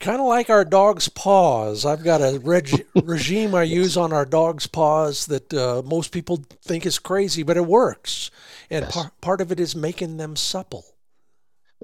[0.00, 1.86] Kind of like our dog's paws.
[1.86, 6.44] I've got a reg- regime I use on our dog's paws that uh, most people
[6.62, 8.30] think is crazy, but it works.
[8.70, 8.94] And Yes.
[8.94, 10.84] par- part of it is making them supple.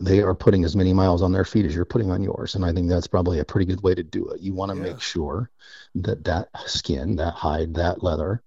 [0.01, 2.55] They are putting as many miles on their feet as you're putting on yours.
[2.55, 4.41] And i think that's probably a pretty good way to do it.
[4.41, 4.83] You want to Yeah.
[4.85, 5.51] make sure
[5.97, 8.43] that that skin that hide that leather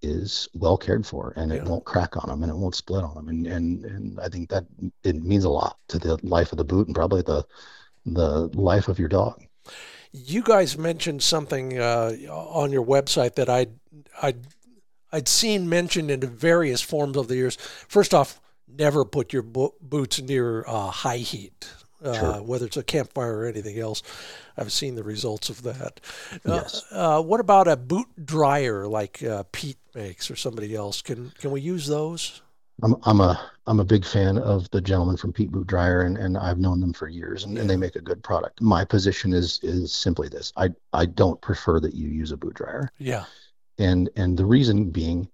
[0.00, 3.14] is well cared for and it won't crack on them and it won't split on
[3.16, 4.64] them and, and and i think that
[5.02, 7.44] it means a lot to the life of the boot and probably the
[8.06, 9.42] the life of your dog.
[10.12, 13.72] You guys mentioned something uh, on your website that I'd,
[14.22, 14.46] I'd,
[15.12, 17.56] I'd seen mentioned in various forms over the years.
[17.56, 21.68] First off, never put your bo- boots near uh, high heat,
[22.04, 22.42] uh, Sure.
[22.42, 24.02] whether it's a campfire or anything else.
[24.56, 26.00] I've seen the results of that.
[26.32, 26.84] Uh, Yes.
[26.90, 31.02] Uh, what about a boot dryer like uh, Peet makes or somebody else?
[31.02, 32.42] Can can we use those?
[32.82, 36.16] I'm I'm a I'm a big fan of the gentleman from Peet Boot Dryer, and,
[36.16, 38.60] and I've known them for years, and, and they make a good product.
[38.60, 42.54] My position is is simply this: I I don't prefer that you use a boot
[42.54, 43.24] dryer, Yeah.
[43.78, 45.28] and and the reason being,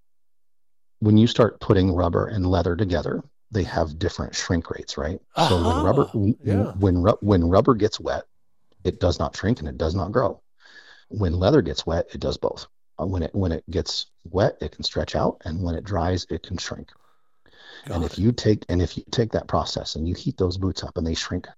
[1.05, 5.21] when you start putting rubber and leather together, they have different shrink rates, right?
[5.37, 6.73] So when rubber yeah.
[6.79, 8.25] when when rubber gets wet,
[8.85, 10.40] it does not shrink and it does not grow.
[11.09, 12.67] When leather gets wet, it does both.
[12.98, 16.27] Uh, when it when it gets wet, it can stretch out, and when it dries,
[16.31, 16.90] it can shrink.
[17.87, 18.13] Got and it.
[18.13, 20.96] if you take and if you take that process and you heat those boots up
[20.96, 21.48] and they shrink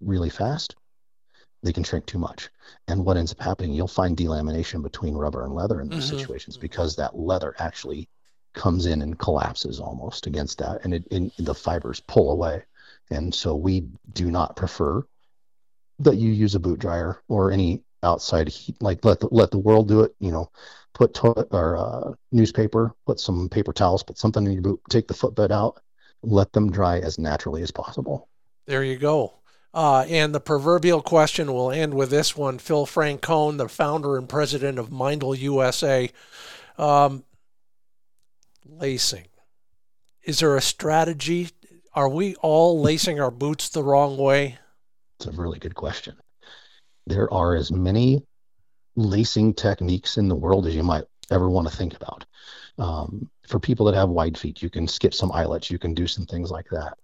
[0.00, 0.76] really fast,
[1.62, 2.50] they can shrink too much.
[2.88, 6.18] And what ends up happening, you'll find delamination between rubber and leather in those Mhm.
[6.18, 8.08] situations because that leather actually
[8.52, 12.62] comes in and collapses almost against that, and it and the fibers pull away.
[13.10, 15.04] And so we do not prefer
[15.98, 19.58] that you use a boot dryer or any outside heat, like let the, let the
[19.58, 20.14] world do it.
[20.20, 20.50] You know,
[20.94, 25.08] put toilet or uh, newspaper, put some paper towels, put something in your boot, take
[25.08, 25.80] the footbed out,
[26.22, 28.28] let them dry as naturally as possible.
[28.66, 29.34] There you go.
[29.72, 32.58] Uh, and the proverbial question will end with this one.
[32.58, 36.10] Phil Francone, the founder and president of Meindl USA.
[36.76, 37.24] Um,
[38.64, 39.26] lacing.
[40.22, 41.50] Is there a strategy?
[41.94, 44.58] Are we all lacing our boots the wrong way?
[45.18, 46.16] It's a really good question.
[47.06, 48.22] There are as many
[48.96, 52.24] lacing techniques in the world as you might ever want to think about.
[52.78, 56.06] Um, for people that have wide feet, you can skip some eyelets, you can do
[56.06, 56.96] some things like that.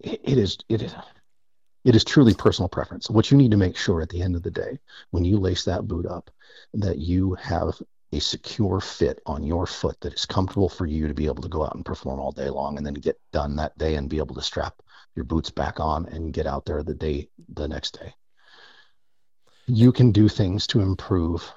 [0.00, 0.94] it, it is it is
[1.84, 3.10] it is truly personal preference.
[3.10, 4.78] What you need to make sure at the end of the day,
[5.10, 6.30] when you lace that boot up,
[6.72, 7.74] that you have
[8.14, 11.48] a secure fit on your foot that is comfortable for you to be able to
[11.48, 14.18] go out and perform all day long and then get done that day and be
[14.18, 14.74] able to strap
[15.16, 18.14] your boots back on and get out there the day the next day.
[19.66, 21.50] You can do things to improve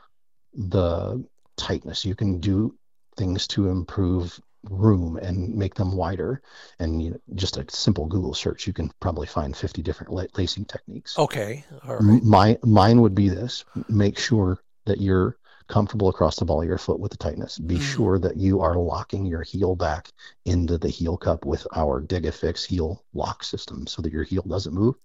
[0.53, 1.23] the
[1.57, 2.05] tightness.
[2.05, 2.75] You can do
[3.17, 6.41] things to improve room and make them wider.
[6.79, 10.65] And you know, just a simple Google search, you can probably find 50 different lacing
[10.65, 11.19] techniques.
[11.19, 11.63] Okay.
[11.87, 12.23] All right.
[12.23, 15.37] My, mine would be this make sure that you're
[15.67, 17.59] comfortable across the ball of your foot with the tightness.
[17.59, 17.81] Be mm.
[17.81, 20.09] sure that you are locking your heel back
[20.45, 24.73] into the heel cup with our Digafix heel lock system so that your heel doesn't
[24.73, 24.95] move.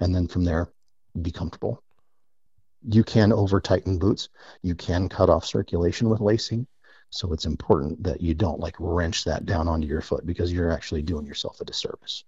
[0.00, 0.68] And then from there,
[1.20, 1.82] be comfortable.
[2.84, 4.28] You can over tighten boots.
[4.62, 6.66] You can cut off circulation with lacing.
[7.10, 10.70] So it's important that you don't like wrench that down onto your foot because you're
[10.70, 12.24] actually doing yourself a disservice.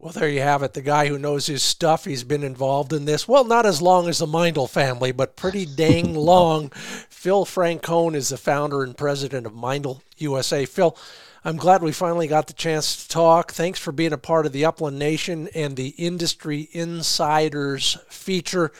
[0.00, 0.72] Well, there you have it.
[0.72, 2.06] The guy who knows his stuff.
[2.06, 3.28] He's been involved in this.
[3.28, 6.70] Well, not as long as the Meindl family, but pretty dang long.
[7.10, 10.64] Phil Francone is the founder and president of Meindl USA.
[10.64, 10.96] Phil,
[11.44, 13.52] I'm glad we finally got the chance to talk.
[13.52, 18.72] Thanks for being a part of the Upland Nation and the Industry Insiders feature.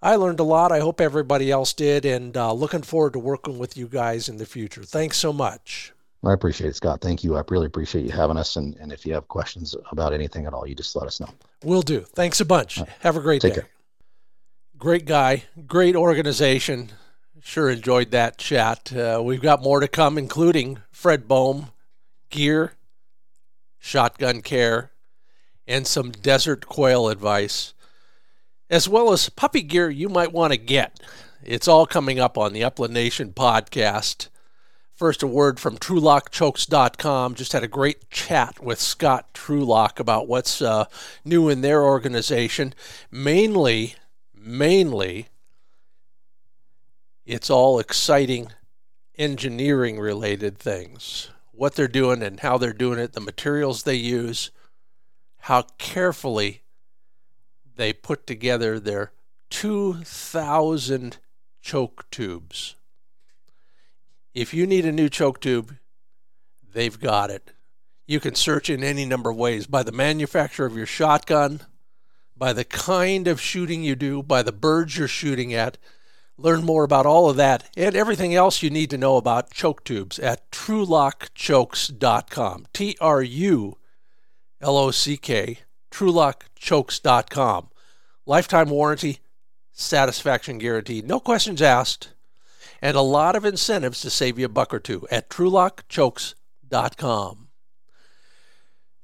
[0.00, 0.70] I learned a lot.
[0.70, 4.36] I hope everybody else did, and uh, looking forward to working with you guys in
[4.36, 4.84] the future.
[4.84, 5.92] Thanks so much.
[6.24, 7.00] I appreciate it, Scott.
[7.00, 7.36] Thank you.
[7.36, 8.56] I really appreciate you having us.
[8.56, 11.28] And, and if you have questions about anything at all, you just let us know.
[11.64, 12.00] Will do.
[12.00, 12.78] Thanks a bunch.
[12.78, 12.88] Right.
[13.00, 13.48] Have a great day.
[13.48, 13.60] Take day.
[13.62, 13.70] Care.
[14.78, 16.90] Great guy, great organization.
[17.40, 18.92] Sure enjoyed that chat.
[18.92, 21.68] Uh, we've got more to come, including Fred Bohm,
[22.30, 22.74] gear,
[23.78, 24.90] shotgun care,
[25.66, 27.74] and some desert quail advice
[28.72, 30.98] as well as puppy gear you might want to get.
[31.44, 34.28] It's all coming up on the Upland Nation podcast.
[35.02, 37.34] First, a word from TrulockChokes.com.
[37.34, 40.84] Just had a great chat with Scott Trulock about what's uh,
[41.24, 42.72] new in their organization.
[43.10, 43.96] Mainly,
[44.32, 45.26] mainly,
[47.26, 48.52] it's all exciting
[49.18, 51.30] engineering related things.
[51.50, 54.52] What they're doing and how they're doing it, the materials they use,
[55.40, 56.62] how carefully
[57.74, 59.10] they put together their
[59.50, 61.18] 2,000
[61.60, 62.76] choke tubes.
[64.34, 65.76] If you need a new choke tube,
[66.72, 67.52] they've got it.
[68.06, 71.60] You can search in any number of ways by the manufacturer of your shotgun,
[72.36, 75.78] by the kind of shooting you do, by the birds you're shooting at.
[76.38, 79.84] Learn more about all of that and everything else you need to know about choke
[79.84, 82.66] tubes at trulockchokes.com.
[82.72, 83.78] T R U
[84.60, 85.58] L O C K
[85.92, 87.68] trulockchokes.com.
[88.24, 89.18] Lifetime warranty,
[89.72, 92.11] satisfaction guaranteed, no questions asked,
[92.82, 97.48] and a lot of incentives to save you a buck or two at trulockchokes.com.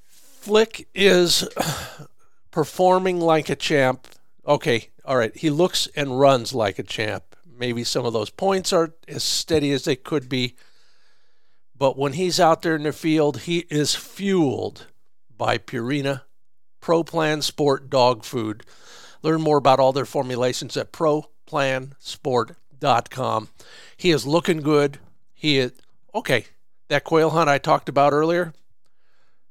[0.05, 1.49] Flick is
[2.51, 4.09] performing like a champ.
[4.47, 7.37] Okay, all right, he looks and runs like a champ.
[7.47, 10.57] Maybe some of those points aren't as steady as they could be.
[11.77, 14.87] But when he's out there in the field, he is fueled
[15.37, 16.23] by Purina
[16.81, 18.65] Pro Plan Sport dog food.
[19.23, 20.91] Learn more about all their formulations at
[22.79, 23.49] ProPlansport.com.
[23.97, 24.99] He is looking good.
[25.35, 25.73] He is
[26.15, 26.47] okay.
[26.89, 28.53] That quail hunt I talked about earlier.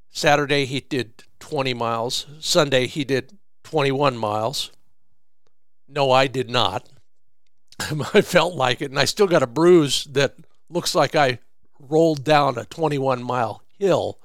[0.09, 2.25] Saturday he did 20 miles.
[2.39, 4.71] Sunday he did 21 miles.
[5.87, 6.89] No, I did not.
[8.13, 10.35] I felt like it, and I still got a bruise that
[10.69, 11.39] looks like I
[11.79, 14.19] rolled down a 21 mile hill.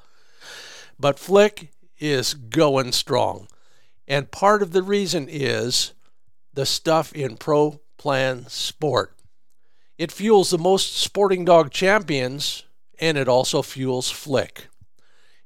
[0.98, 3.46] But Flick is going strong.
[4.08, 5.92] And part of the reason is
[6.54, 9.14] the stuff in Pro Plan Sport.
[9.96, 12.64] It fuels the most sporting dog champions
[12.98, 14.66] and it also fuels Flick.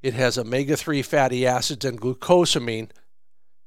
[0.01, 2.89] It has omega 3 fatty acids and glucosamine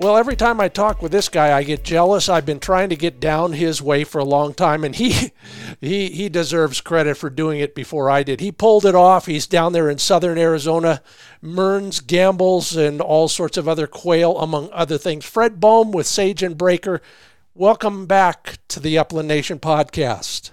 [0.00, 2.30] Well, every time I talk with this guy, I get jealous.
[2.30, 5.32] I've been trying to get down his way for a long time, and he,
[5.82, 8.40] he, he deserves credit for doing it before I did.
[8.40, 9.26] He pulled it off.
[9.26, 11.02] He's down there in southern Arizona,
[11.42, 15.26] Mearns, Gambel's, and all sorts of other quail, among other things.
[15.26, 17.00] Fred Bohm with Sage and Braker.
[17.54, 20.52] Welcome back to the Upland Nation podcast.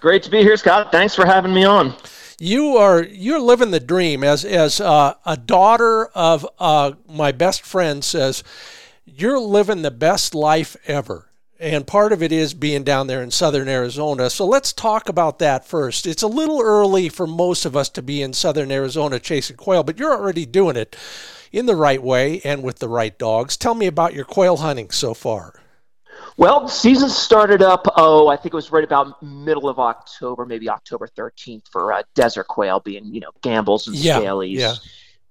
[0.00, 0.92] Great to be here, Scott.
[0.92, 1.96] Thanks for having me on
[2.40, 7.62] you are you're living the dream as as uh, a daughter of uh, my best
[7.62, 8.42] friend says
[9.04, 11.30] you're living the best life ever
[11.60, 14.30] and part of it is being down there in southern Arizona.
[14.30, 16.06] So let's talk about that first.
[16.06, 19.82] It's a little early for most of us to be in southern Arizona chasing quail,
[19.82, 20.96] but you're already doing it
[21.52, 23.58] in the right way and with the right dogs.
[23.58, 25.60] Tell me about your quail hunting so far.
[26.40, 27.86] Well, season started up.
[27.96, 32.02] Oh, I think it was right about middle of October, maybe October 13th for uh,
[32.14, 34.56] desert quail, being you know Gambel's and yeah, scalies.
[34.56, 34.74] Yeah.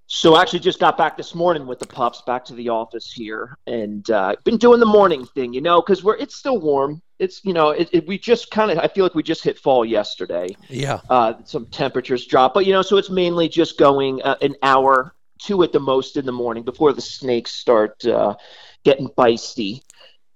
[0.06, 3.12] So I actually just got back this morning with the pups back to the office
[3.12, 7.02] here, and uh, been doing the morning thing, you know, because we're it's still warm.
[7.18, 9.58] It's you know it, it we just kind of I feel like we just hit
[9.58, 10.56] fall yesterday.
[10.68, 11.00] Yeah.
[11.10, 15.12] Uh, some temperatures drop, but you know, so it's mainly just going uh, an hour,
[15.40, 18.36] two at the most in the morning before the snakes start uh,
[18.84, 19.82] getting feisty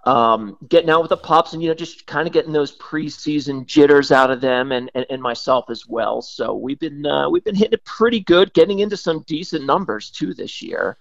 [0.04, 3.66] um, getting out with the pups and you know just kind of getting those preseason
[3.66, 6.20] jitters out of them and, and, and myself as well.
[6.20, 10.10] So we've been uh, we've been hitting it pretty good, getting into some decent numbers
[10.10, 10.98] too this year.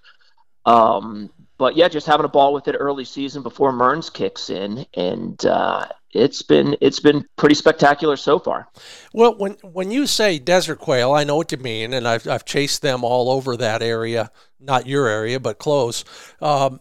[0.66, 4.86] Um, but yeah, just having a ball with it early season before Mearns kicks in,
[4.96, 8.70] and uh, it's been it's been pretty spectacular so far.
[9.14, 12.46] Well, when when you say desert quail, I know what you mean, and I've I've
[12.46, 16.06] chased them all over that area, not your area, but close.
[16.42, 16.80] Um,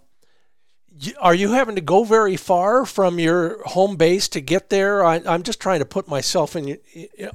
[1.21, 5.05] are you having to go very far from your home base to get there?
[5.05, 6.79] I, am just trying to put myself in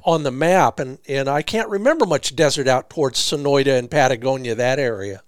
[0.04, 4.54] on the map, and, and I can't remember much desert out towards Sonoita and Patagonia,
[4.54, 5.22] that area.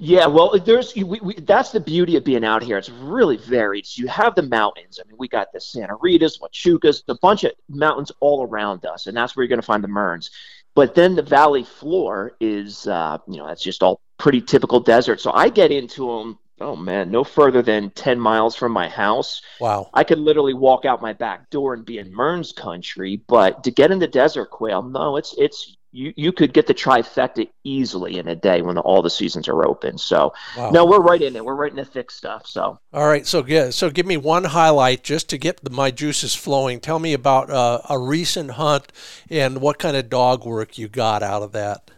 [0.00, 2.78] Yeah, well, there's we, we, that's the beauty of being out here.
[2.78, 3.84] It's really varied.
[3.84, 5.00] So you have the mountains.
[5.02, 9.08] I mean, we got the Santa Ritas, Huachucas, a bunch of mountains all around us,
[9.08, 10.30] and that's where you're going to find the Mearns.
[10.76, 15.20] But then the valley floor is, uh, you know, that's just all pretty typical desert.
[15.20, 19.42] So I get into them oh man, no further than 10 miles from my house.
[19.60, 19.90] Wow.
[19.94, 23.70] I could literally walk out my back door and be in Mearns country, but to
[23.70, 28.18] get in the desert quail, no, it's it's you you could get the trifecta easily
[28.18, 29.96] in a day when all the seasons are open.
[29.96, 30.70] So wow.
[30.70, 31.44] no, we're right in it.
[31.44, 32.46] We're right in the thick stuff.
[32.46, 35.90] So all right, so yeah, so give me one highlight just to get the, my
[35.90, 36.80] juices flowing.
[36.80, 38.92] Tell me about uh, a recent hunt
[39.30, 41.90] and what kind of dog work you got out of that.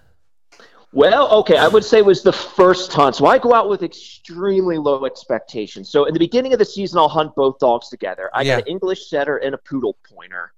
[0.92, 3.14] Well, okay, I would say it was the first hunt.
[3.14, 5.88] So I go out with extremely low expectations.
[5.88, 8.28] So in the beginning of the season, I'll hunt both dogs together.
[8.34, 8.56] I yeah.
[8.56, 10.52] got an English setter and a poodle pointer.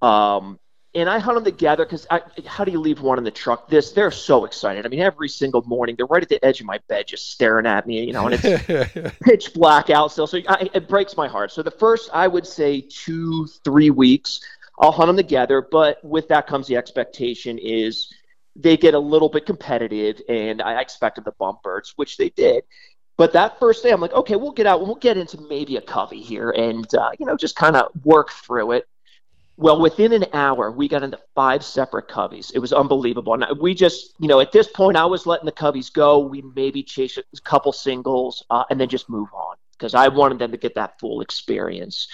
[0.00, 0.58] Um,
[0.94, 2.06] and I hunt them together because
[2.46, 3.68] how do you leave one in the truck?
[3.68, 4.86] This they're so excited.
[4.86, 7.66] I mean, every single morning they're right at the edge of my bed, just staring
[7.66, 8.02] at me.
[8.04, 11.52] You know, and it's pitch black out still, so I, it breaks my heart.
[11.52, 14.40] So the first, I would say, two three weeks,
[14.78, 15.60] I'll hunt them together.
[15.60, 18.10] But with that comes the expectation is
[18.58, 22.64] they get a little bit competitive, and I expected the bump birds, which they did.
[23.16, 25.80] But that first day, I'm like, okay, we'll get out, we'll get into maybe a
[25.80, 28.88] covey here, and uh, you know, just kind of work through it.
[29.58, 32.52] Well, within an hour, we got into five separate coveys.
[32.54, 33.32] It was unbelievable.
[33.32, 36.18] And we just, you know, at this point, I was letting the coveys go.
[36.18, 40.38] We maybe chase a couple singles uh, and then just move on because I wanted
[40.38, 42.08] them to get that full experience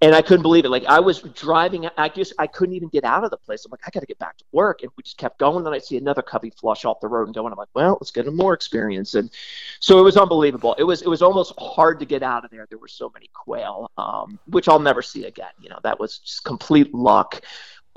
[0.00, 0.68] and I couldn't believe it.
[0.68, 3.64] Like I was driving, I just I couldn't even get out of the place.
[3.64, 5.64] I'm like, I got to get back to work, and we just kept going.
[5.64, 7.52] Then I see another covey flush off the road and going.
[7.52, 9.14] I'm like, well, let's get a more experience.
[9.14, 9.30] And
[9.80, 10.74] so it was unbelievable.
[10.78, 12.66] It was it was almost hard to get out of there.
[12.68, 15.50] There were so many quail, um, which I'll never see again.
[15.60, 17.40] You know, that was just complete luck.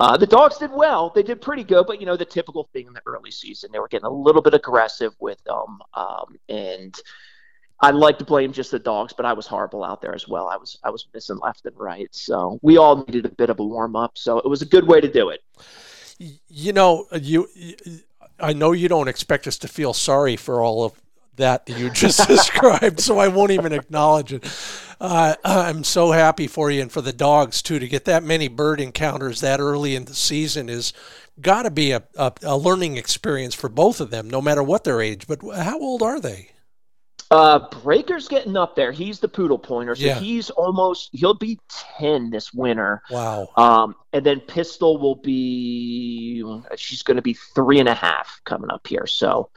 [0.00, 1.12] Uh, the dogs did well.
[1.14, 3.78] They did pretty good, but you know the typical thing in the early season, they
[3.78, 7.00] were getting a little bit aggressive with them, um, and
[7.82, 10.48] I like to blame just the dogs, but I was horrible out there as well.
[10.48, 12.08] I was I was missing left and right.
[12.12, 14.16] So we all needed a bit of a warm up.
[14.16, 15.42] So it was a good way to do it.
[16.48, 17.48] You know, you
[18.38, 20.92] I know you don't expect us to feel sorry for all of
[21.36, 24.44] that you just described, so I won't even acknowledge it.
[25.00, 28.46] Uh, I'm so happy for you and for the dogs too to get that many
[28.46, 30.92] bird encounters that early in the season is
[31.40, 34.84] got to be a, a, a learning experience for both of them, no matter what
[34.84, 35.26] their age.
[35.26, 36.51] But how old are they?
[37.32, 38.92] Uh, Breaker's getting up there.
[38.92, 40.18] He's the poodle pointer, so yeah.
[40.18, 41.58] he's almost he'll be
[41.98, 43.00] ten this winter.
[43.10, 43.48] Wow.
[43.56, 46.44] Um, and then Pistol will be
[46.76, 49.06] she's going to be three and a half coming up here.
[49.06, 49.48] So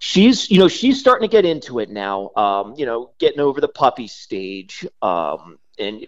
[0.00, 2.30] she's you know she's starting to get into it now.
[2.34, 4.84] Um, you know, getting over the puppy stage.
[5.00, 6.04] Um, and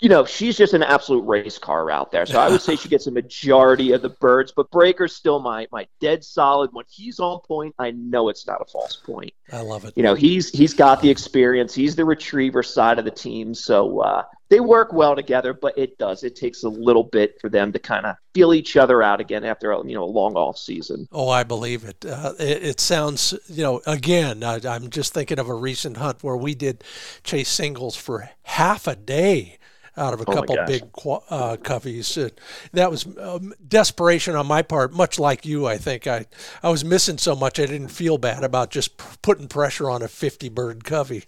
[0.00, 2.26] you know, she's just an absolute race car out there.
[2.26, 5.66] So I would say she gets a majority of the birds, but Breaker's still my
[5.72, 6.70] my dead solid.
[6.72, 9.32] When he's on point, I know it's not a false point.
[9.52, 9.94] I love it.
[9.96, 11.74] You know, he's he's got the experience.
[11.74, 15.52] He's the retriever side of the team, so uh, they work well together.
[15.52, 18.76] But it does it takes a little bit for them to kind of feel each
[18.76, 21.08] other out again after a, you know a long off season.
[21.10, 22.04] Oh, I believe it.
[22.06, 24.44] Uh, it, it, sounds you know again.
[24.44, 26.84] I, I'm just thinking of a recent hunt where we did
[27.24, 29.58] chase singles for half a day
[29.96, 30.82] out of a oh couple big
[31.30, 32.16] uh, coveys.
[32.16, 32.30] Uh,
[32.72, 35.66] that was um, desperation on my part, much like you.
[35.66, 36.26] I think I
[36.62, 40.02] I was missing so much I didn't feel bad about just p- putting pressure on
[40.02, 41.24] a 50 bird covey,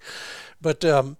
[0.60, 1.16] but um,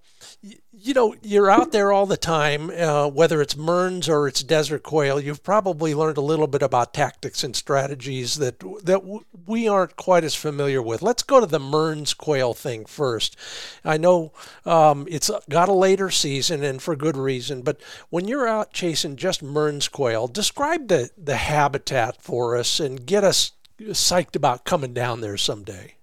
[0.78, 4.82] you know, you're out there all the time, uh, whether it's Mearns or it's desert
[4.82, 5.18] quail.
[5.18, 9.96] You've probably learned a little bit about tactics and strategies that that w- we aren't
[9.96, 11.02] quite as familiar with.
[11.02, 13.36] Let's go to the Mearns quail thing first.
[13.84, 14.32] I know
[14.64, 19.16] um, it's got a later season and for good reason, but when you're out chasing
[19.16, 24.94] just Mearns quail, describe the the habitat for us and get us psyched about coming
[24.94, 25.95] down there someday.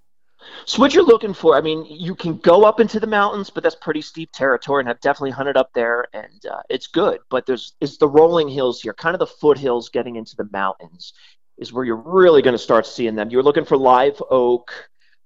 [0.66, 3.64] So what you're looking for, I mean, you can go up into the mountains, but
[3.64, 7.20] that's pretty steep territory, and I've definitely hunted up there, and uh, it's good.
[7.30, 11.14] But there's it's the rolling hills here, kind of the foothills getting into the mountains,
[11.58, 13.30] is where you're really going to start seeing them.
[13.30, 14.72] You're looking for live oak,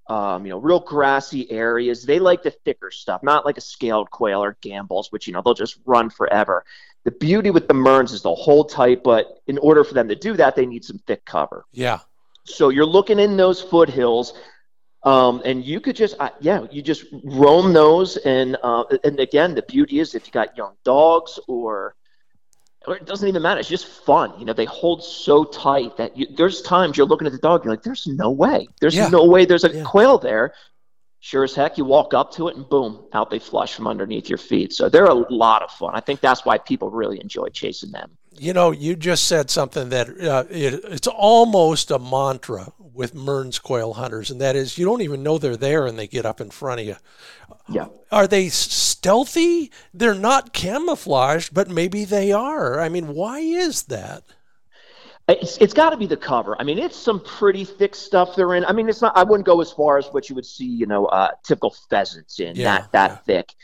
[0.07, 2.03] um, you know, real grassy areas.
[2.03, 5.41] They like the thicker stuff, not like a scaled quail or Gambel's, which you know
[5.43, 6.65] they'll just run forever.
[7.03, 10.15] The beauty with the Mearns is they'll hold tight, but in order for them to
[10.15, 11.65] do that, they need some thick cover.
[11.71, 11.99] Yeah.
[12.43, 14.33] So you're looking in those foothills
[15.03, 18.17] um, and you could just, uh, yeah, you just roam those.
[18.17, 21.95] And uh, and again, the beauty is if you got young dogs or,
[22.85, 23.59] or it doesn't even matter.
[23.59, 24.39] It's just fun.
[24.39, 27.63] You know, they hold so tight that you, there's times you're looking at the dog,
[27.63, 28.67] you're like, there's no way.
[28.81, 29.09] There's yeah.
[29.09, 29.83] no way there's a yeah.
[29.83, 30.53] quail there.
[31.19, 34.29] Sure as heck, you walk up to it and boom, out they flush from underneath
[34.29, 34.71] your feet.
[34.71, 35.95] So they're a lot of fun.
[35.95, 38.16] I think that's why people really enjoy chasing them.
[38.39, 43.59] You know, you just said something that uh, it, it's almost a mantra with Mearns
[43.59, 46.41] quail hunters, and that is you don't even know they're there and they get up
[46.41, 46.95] in front of you.
[47.69, 47.87] Yeah.
[48.11, 49.71] Are they stealthy?
[49.93, 52.79] They're not camouflaged, but maybe they are.
[52.79, 54.23] I mean, why is that?
[55.27, 56.55] It's, it's got to be the cover.
[56.59, 58.63] I mean, it's some pretty thick stuff they're in.
[58.63, 59.17] I mean, it's not.
[59.17, 62.39] I wouldn't go as far as what you would see, you know, uh, typical pheasants
[62.39, 63.17] in yeah, that that yeah.
[63.17, 63.55] thick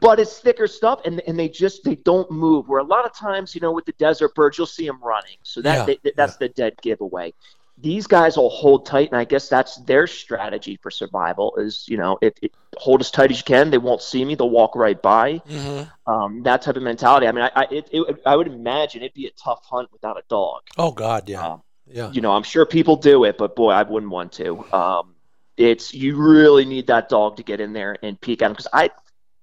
[0.00, 3.14] but it's thicker stuff and, and they just they don't move where a lot of
[3.14, 6.12] times you know with the desert birds you'll see them running so that yeah, they,
[6.16, 6.46] that's yeah.
[6.46, 7.32] the dead giveaway
[7.78, 11.56] these guys will hold tight, and I guess that's their strategy for survival.
[11.56, 14.34] Is you know, if, if hold as tight as you can, they won't see me.
[14.36, 15.38] They'll walk right by.
[15.38, 16.12] Mm-hmm.
[16.12, 17.26] Um, that type of mentality.
[17.26, 20.16] I mean, I I, it, it, I would imagine it'd be a tough hunt without
[20.16, 20.62] a dog.
[20.78, 22.12] Oh God, yeah, um, yeah.
[22.12, 24.64] You know, I'm sure people do it, but boy, I wouldn't want to.
[24.72, 25.14] Um,
[25.56, 28.68] it's you really need that dog to get in there and peek at them because
[28.72, 28.90] I,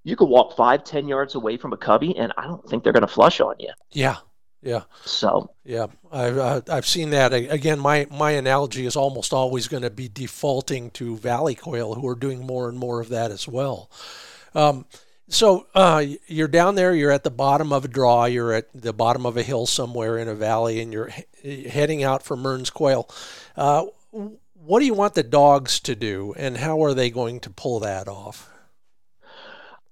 [0.03, 2.93] you could walk five, ten yards away from a covey, and I don't think they're
[2.93, 3.71] going to flush on you.
[3.91, 4.17] Yeah,
[4.61, 4.83] yeah.
[5.05, 5.51] So.
[5.63, 7.33] Yeah, I've uh, I've seen that.
[7.33, 12.07] Again, my my analogy is almost always going to be defaulting to valley quail, who
[12.07, 13.91] are doing more and more of that as well.
[14.55, 14.85] Um,
[15.27, 16.93] so uh, you're down there.
[16.93, 18.25] You're at the bottom of a draw.
[18.25, 21.09] You're at the bottom of a hill somewhere in a valley, and you're
[21.41, 23.09] he- heading out for Mearns quail.
[23.55, 27.49] Uh, what do you want the dogs to do, and how are they going to
[27.49, 28.50] pull that off?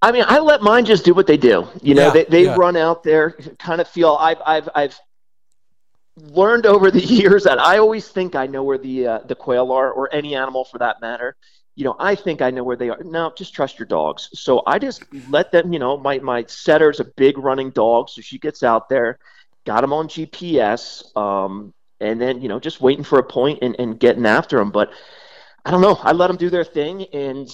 [0.02, 1.68] I mean, I let mine just do what they do.
[1.82, 2.56] You know, yeah, they, they yeah.
[2.56, 4.16] run out there, kind of feel.
[4.18, 5.00] I've I've I've
[6.16, 9.72] learned over the years that I always think I know where the uh, the quail
[9.72, 11.36] are, or any animal for that matter.
[11.76, 13.02] You know, I think I know where they are.
[13.02, 14.28] Now, just trust your dogs.
[14.34, 15.72] So I just let them.
[15.72, 19.18] You know, my my setter's a big running dog, so she gets out there,
[19.66, 23.76] got him on GPS, um, and then you know just waiting for a point and,
[23.78, 24.70] and getting after them.
[24.70, 24.92] But
[25.64, 25.96] I don't know.
[25.96, 27.48] I let them do their thing, and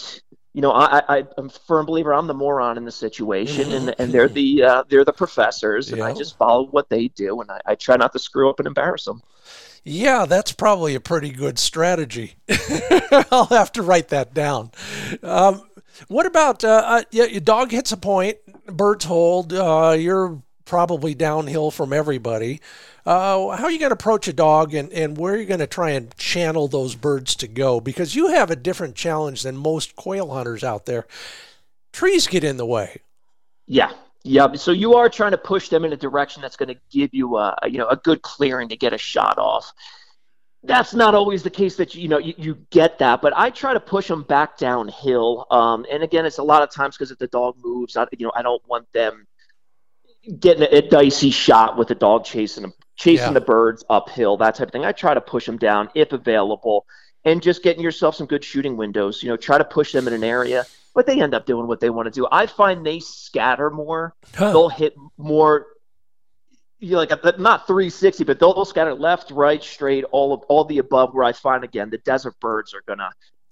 [0.57, 3.95] you know, I, I I'm a firm believer I'm the moron in the situation, and
[3.99, 7.51] and they're the uh, they're the professors, and I just follow what they do, and
[7.51, 9.23] I, I try not to screw up and embarrass them.
[9.85, 12.37] Yeah, that's probably a pretty good strategy.
[13.31, 14.71] I'll have to write that down.
[15.23, 15.61] Um,
[16.09, 21.15] what about uh, uh, yeah, your dog hits a point, birds hold, uh, you're probably
[21.15, 22.63] downhill from everybody.
[23.07, 25.61] Uh, how are you going to approach a dog and, and where are you going
[25.61, 27.81] to try and channel those birds to go?
[27.81, 31.07] Because you have a different challenge than most quail hunters out there.
[31.93, 33.01] Trees get in the way.
[33.67, 33.93] Yeah.
[34.29, 37.15] Yeah, so you are trying to push them in a direction that's going to give
[37.15, 39.73] you a you know a good clearing to get a shot off.
[40.65, 43.73] That's not always the case that you know you, you get that, but I try
[43.73, 45.47] to push them back downhill.
[45.53, 48.27] Um, and again, it's a lot of times because if the dog moves, I, you
[48.27, 49.29] know I don't want them
[50.41, 53.33] getting a, a dicey shot with the dog chasing them chasing yeah.
[53.33, 54.85] the birds uphill, that type of thing.
[54.85, 56.87] I try to push them down if available,
[57.25, 59.23] and just getting yourself some good shooting windows.
[59.23, 61.79] You know, try to push them in an area but they end up doing what
[61.79, 62.27] they want to do.
[62.33, 64.15] I find they scatter more.
[64.35, 64.51] Huh.
[64.51, 65.67] They'll hit more
[66.79, 70.65] you know, like not 360, but they'll, they'll scatter left, right, straight, all of all
[70.65, 71.15] the above.
[71.15, 73.11] Where I find again the desert birds are gonna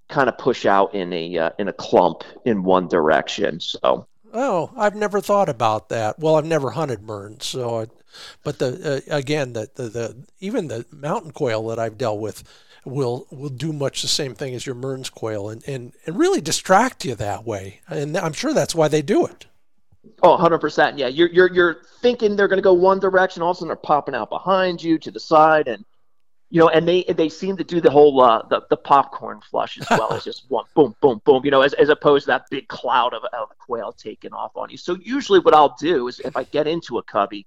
[0.09, 3.61] kind of push out in a uh, in a clump in one direction.
[3.61, 4.07] So.
[4.37, 6.19] Oh, I've never thought about that.
[6.19, 7.83] Well, I've never hunted Mearns, so.
[7.83, 7.87] I,
[8.43, 12.45] but the uh, again, the, the the even the mountain quail that I've dealt with
[12.85, 16.41] will will do much the same thing as your Mearns quail and, and, and really
[16.41, 17.81] distract you that way.
[17.89, 19.47] And I'm sure that's why they do it.
[20.23, 20.99] Oh, 100%.
[20.99, 21.09] Yeah.
[21.09, 23.43] You're, you're, you're thinking they're going to go one direction.
[23.43, 25.67] All of a sudden they're popping out behind you to the side.
[25.67, 25.85] And,
[26.51, 29.79] you know, and they, they seem to do the whole, uh, the, the popcorn flush
[29.79, 32.45] as well as just one boom, boom, boom, you know, as, as opposed to that
[32.51, 34.77] big cloud of, of quail taking off on you.
[34.77, 37.47] So usually what I'll do is if I get into a covey,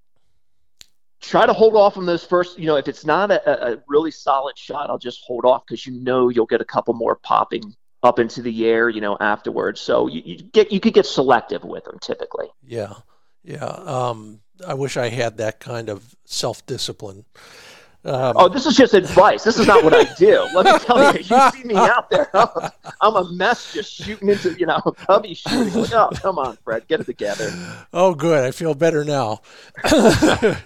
[1.21, 4.11] try to hold off on those first, you know, if it's not a, a really
[4.11, 7.75] solid shot, I'll just hold off because you know you'll get a couple more popping
[8.03, 9.81] up into the air, you know, afterwards.
[9.81, 12.47] So you, you get you could get selective with them typically.
[12.63, 12.93] Yeah,
[13.43, 13.65] yeah.
[13.65, 17.25] Um, I wish I had that kind of self discipline.
[18.07, 19.43] Um, oh, this is just advice.
[19.43, 20.47] This is not what I do.
[20.55, 22.29] Let me tell you, you see me out there.
[22.33, 25.73] I'm, I'm a mess just shooting into, you know, covey shooting.
[25.73, 27.51] Like, oh, come on, Fred, get it together.
[27.91, 28.45] Oh, good.
[28.45, 29.41] I feel better now.
[29.83, 30.57] uh,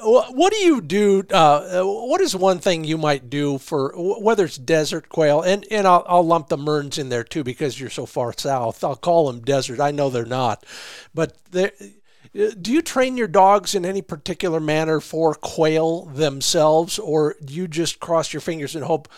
[0.00, 1.24] what do you do?
[1.30, 5.86] Uh, what is one thing you might do for whether it's desert quail, and, and
[5.86, 8.82] I'll, I'll lump the Mearns in there too because you're so far south.
[8.82, 9.78] I'll call them desert.
[9.78, 10.64] I know they're not,
[11.14, 11.36] but
[12.36, 17.66] do you train your dogs in any particular manner for quail themselves, or do you
[17.66, 19.08] just cross your fingers and hope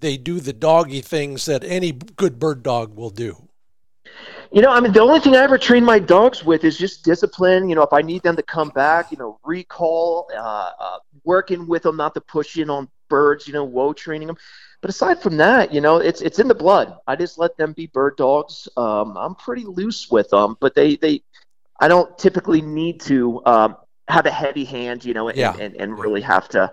[0.00, 3.48] they do the doggy things that any good bird dog will do?
[4.50, 7.04] You know, I mean, the only thing I ever train my dogs with is just
[7.04, 7.68] discipline.
[7.68, 11.66] You know, if I need them to come back, you know, recall, uh, uh, working
[11.66, 13.46] with them not to push in on birds.
[13.46, 14.38] You know, whoa, training them.
[14.80, 16.96] But aside from that, you know, it's it's in the blood.
[17.06, 18.68] I just let them be bird dogs.
[18.76, 21.22] Um, I'm pretty loose with them, but they they
[21.80, 23.76] I don't typically need to um,
[24.08, 25.56] have a heavy hand, you know, and, yeah.
[25.56, 26.72] and, and really have to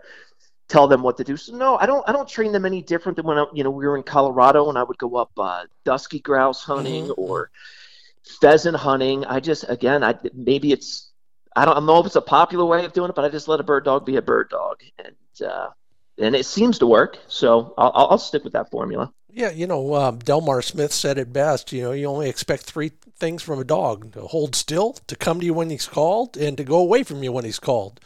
[0.67, 1.37] tell them what to do.
[1.37, 3.69] So no, I don't I don't train them any different than when I, you know
[3.69, 7.21] we were in Colorado and I would go up uh, dusky grouse hunting mm-hmm.
[7.21, 7.51] or
[8.41, 9.25] pheasant hunting.
[9.25, 11.11] I just again I maybe it's
[11.55, 13.29] I don't, I don't know if it's a popular way of doing it, but I
[13.29, 15.69] just let a bird dog be a bird dog, and uh,
[16.17, 17.17] and it seems to work.
[17.27, 19.13] So I'll, I'll stick with that formula.
[19.35, 21.73] Yeah, you know, um, Delmar Smith said it best.
[21.73, 25.41] You know, you only expect three things from a dog: to hold still, to come
[25.41, 27.99] to you when he's called, and to go away from you when he's called.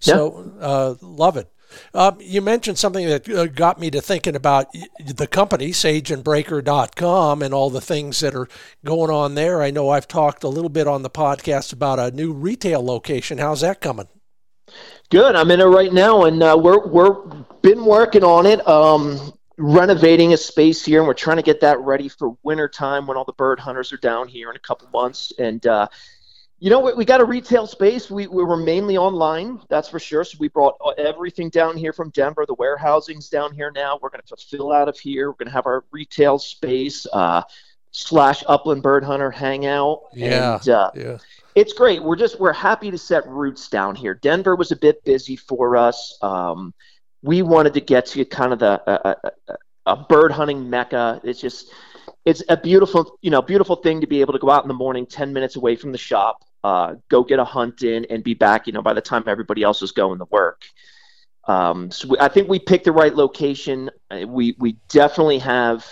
[0.00, 0.66] So, yeah.
[0.66, 1.52] uh, love it.
[1.94, 4.66] Um, you mentioned something that uh, got me to thinking about
[5.06, 8.48] the company, sageandbraker.com, and all the things that are
[8.84, 9.62] going on there.
[9.62, 13.38] I know I've talked a little bit on the podcast about a new retail location.
[13.38, 14.08] How's that coming?
[15.10, 15.36] Good.
[15.36, 17.22] I'm in it right now, and uh, we're we're
[17.62, 18.66] been working on it.
[18.66, 23.06] Um, renovating a space here and we're trying to get that ready for winter time
[23.06, 25.32] when all the bird hunters are down here in a couple months.
[25.38, 25.88] And uh,
[26.58, 28.10] you know we, we got a retail space.
[28.10, 30.24] We, we were mainly online that's for sure.
[30.24, 32.44] So we brought everything down here from denver.
[32.46, 33.98] The warehousing's down here now.
[34.00, 35.30] We're going to fill out of here.
[35.30, 37.42] We're going to have our retail space uh,
[37.90, 40.02] slash upland bird hunter hangout.
[40.14, 41.18] Yeah, and, uh, yeah.
[41.54, 42.02] it's great.
[42.02, 44.14] We're just we're happy to set roots down here.
[44.14, 46.18] Denver was a bit busy for us.
[46.22, 46.74] Um,
[47.22, 49.16] we wanted to get to kind of the a,
[49.48, 49.56] a,
[49.86, 51.20] a bird hunting mecca.
[51.24, 51.72] It's just
[52.24, 54.74] it's a beautiful you know beautiful thing to be able to go out in the
[54.74, 58.34] morning, ten minutes away from the shop, uh, go get a hunt in, and be
[58.34, 58.66] back.
[58.66, 60.62] You know by the time everybody else is going to work.
[61.48, 63.90] Um, so we, I think we picked the right location.
[64.10, 65.86] Uh, we we definitely have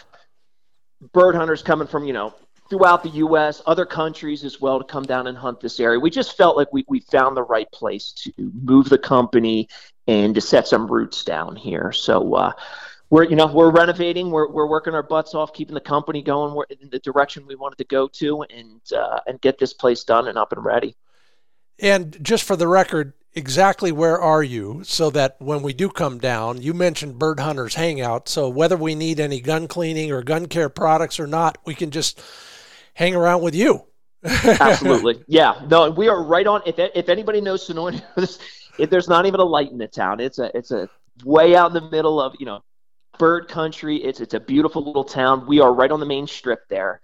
[1.13, 2.35] bird hunters coming from you know
[2.69, 5.99] throughout the U.S., other countries as well to come down and hunt this area.
[5.99, 9.69] We just felt like we, we found the right place to move the company
[10.11, 11.93] and to set some roots down here.
[11.93, 12.53] So uh,
[13.11, 16.55] we're you know we're renovating, we're, we're working our butts off, keeping the company going
[16.81, 20.27] in the direction we wanted to go to, and uh, and get this place done
[20.29, 20.97] and up and ready.
[21.79, 26.19] And just for the record, exactly where are you so that when we do come
[26.19, 28.29] down, you mentioned Bird Hunters Hangout.
[28.29, 31.91] So whether we need any gun cleaning or gun care products or not, we can
[31.91, 32.21] just
[32.95, 33.87] hang around with you.
[34.25, 35.25] Absolutely.
[35.27, 35.65] Yeah.
[35.71, 36.61] No, we are right on.
[36.67, 38.03] If, if anybody knows Sonoita,
[38.89, 40.21] there's not even a light in the town.
[40.21, 40.89] It's a it's a
[41.25, 42.63] way out in the middle of you know
[43.19, 43.97] bird country.
[43.97, 45.47] It's it's a beautiful little town.
[45.47, 47.01] We are right on the main strip there.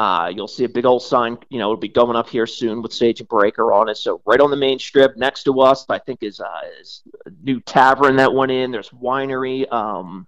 [0.00, 1.36] Uh, you'll see a big old sign.
[1.50, 3.98] You know, it'll be going up here soon with Sage and Braker on it.
[3.98, 7.30] So right on the main strip, next to us, I think is, uh, is a
[7.42, 8.70] new tavern that went in.
[8.70, 10.26] There's winery, um,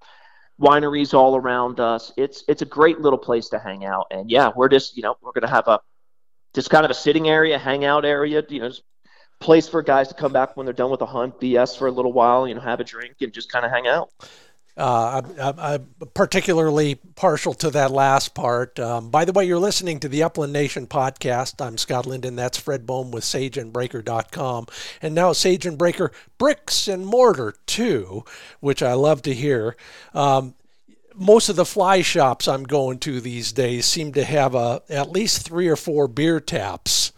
[0.61, 2.13] wineries all around us.
[2.19, 4.09] It's it's a great little place to hang out.
[4.11, 5.81] And yeah, we're just you know we're gonna have a
[6.55, 8.45] just kind of a sitting area, hangout area.
[8.47, 8.71] You know,
[9.43, 11.91] place for guys to come back when they're done with a hunt, BS for a
[11.91, 14.11] little while, you know, have a drink and just kind of hang out.
[14.75, 18.81] Uh, I'm, I'm, particularly partial to that last part.
[18.81, 21.65] Um, by the way, you're listening to the Upland Nation podcast.
[21.65, 22.37] I'm Scott Linden.
[22.37, 24.67] That's Fred Bohm with SageandBraker.com.
[25.03, 28.25] And now Sage and Braker Bricks and Mortar, too,
[28.61, 29.77] which I love to hear.
[30.15, 30.55] Um,
[31.15, 35.11] most of the fly shops I'm going to these days seem to have a, at
[35.11, 37.12] least three or four beer taps.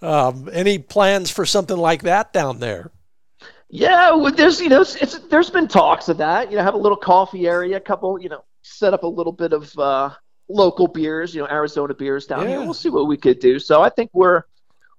[0.00, 2.90] Um, any plans for something like that down there?
[3.70, 6.50] Yeah, well, there's you know there's been talks of that.
[6.50, 9.32] You know, have a little coffee area, a couple you know, set up a little
[9.32, 10.10] bit of uh,
[10.48, 12.48] local beers, you know, Arizona beers down yeah.
[12.48, 12.60] here.
[12.60, 13.58] We'll see what we could do.
[13.58, 14.42] So I think we're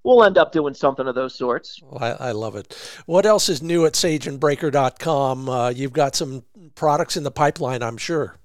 [0.04, 1.80] we'll end up doing something of those sorts.
[1.82, 2.76] Well, I, I, love it.
[3.06, 5.48] What else is new at SageandBraker.com?
[5.48, 6.44] Uh, you've got some
[6.74, 8.38] products in the pipeline, I'm sure.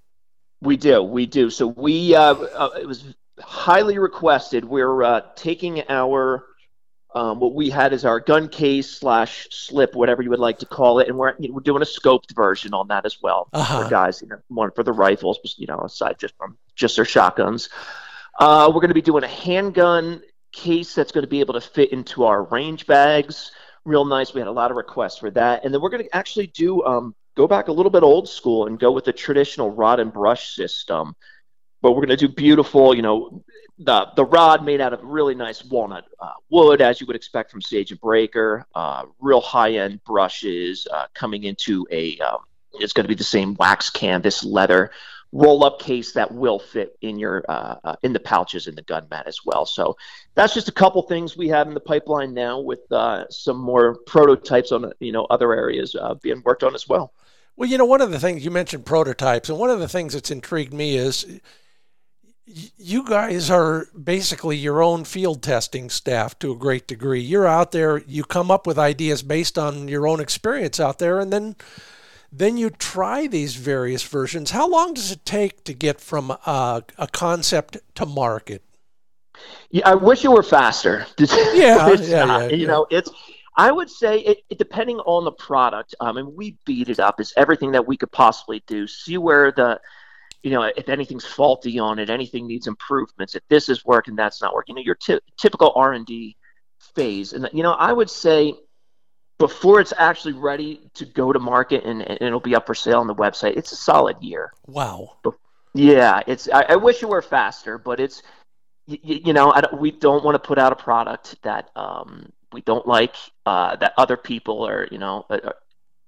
[0.62, 1.50] We do, we do.
[1.50, 3.04] So we uh, uh, it was
[3.40, 4.66] highly requested.
[4.66, 6.46] We're uh, taking our
[7.16, 10.66] um, what we had is our gun case slash slip, whatever you would like to
[10.66, 13.48] call it, and we're you know, we're doing a scoped version on that as well
[13.54, 13.84] uh-huh.
[13.84, 14.22] for guys.
[14.22, 17.70] You know, one for the rifles, you know, aside just from just their shotguns.
[18.38, 20.22] Uh, we're going to be doing a handgun
[20.52, 23.52] case that's going to be able to fit into our range bags.
[23.86, 24.34] Real nice.
[24.34, 26.84] We had a lot of requests for that, and then we're going to actually do
[26.84, 30.12] um, go back a little bit old school and go with the traditional rod and
[30.12, 31.16] brush system
[31.86, 33.44] but we're going to do beautiful, you know,
[33.78, 37.52] the the rod made out of really nice walnut uh, wood, as you would expect
[37.52, 38.64] from Sage and Braker.
[38.74, 42.18] Uh, real high end brushes uh, coming into a.
[42.18, 42.40] Um,
[42.80, 44.90] it's going to be the same wax canvas leather
[45.32, 48.82] roll up case that will fit in your uh, uh, in the pouches in the
[48.82, 49.68] gun mat as well.
[49.68, 49.96] So
[50.34, 54.00] that's just a couple things we have in the pipeline now, with uh, some more
[54.08, 57.14] prototypes on you know other areas being worked on as well.
[57.56, 60.14] Well, you know, one of the things you mentioned prototypes, and one of the things
[60.14, 61.40] that's intrigued me is
[62.48, 67.22] you guys are basically your own field testing staff to a great degree.
[67.22, 71.20] You're out there, you come up with ideas based on your own experience out there,
[71.20, 71.56] and then
[72.32, 74.52] then you try these various versions.
[74.52, 78.62] How long does it take to get from a, a concept to market?
[79.70, 81.06] Yeah, I wish it were faster.
[81.18, 83.10] yeah, yeah, yeah, You know, it's.
[83.58, 85.96] I would say it, it depending on the product.
[86.02, 88.86] Um, and we beat it up as everything that we could possibly do.
[88.86, 89.80] See where the
[90.46, 93.34] you know, if anything's faulty on it, anything needs improvements.
[93.34, 94.78] If this is working, that's not working.
[94.78, 96.38] You know, your t- typical R and D
[96.94, 98.54] phase, and you know, I would say
[99.40, 103.00] before it's actually ready to go to market and, and it'll be up for sale
[103.00, 104.54] on the website, it's a solid year.
[104.68, 105.16] Wow.
[105.74, 106.48] Yeah, it's.
[106.48, 108.22] I, I, wish it were faster, but it's.
[108.86, 112.62] You, you know, don't, we don't want to put out a product that um, we
[112.62, 113.16] don't like,
[113.48, 115.56] uh, that other people are, you know, are,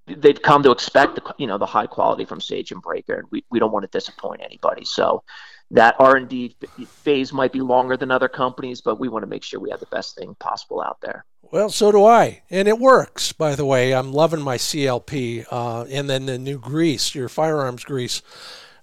[0.07, 3.27] they've come to expect the you know the high quality from Sage and Braker, and
[3.31, 4.85] we, we don't want to disappoint anybody.
[4.85, 5.23] So
[5.71, 6.55] that R and D
[6.87, 9.79] phase might be longer than other companies, but we want to make sure we have
[9.79, 11.25] the best thing possible out there.
[11.51, 13.31] Well, so do I, and it works.
[13.31, 17.83] By the way, I'm loving my CLP, uh, and then the new grease, your firearms
[17.83, 18.21] grease,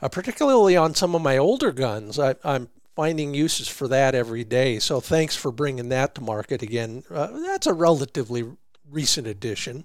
[0.01, 2.19] uh, particularly on some of my older guns.
[2.19, 4.79] I, I'm finding uses for that every day.
[4.79, 7.03] So thanks for bringing that to market again.
[7.11, 8.45] Uh, that's a relatively
[8.91, 9.85] recent addition.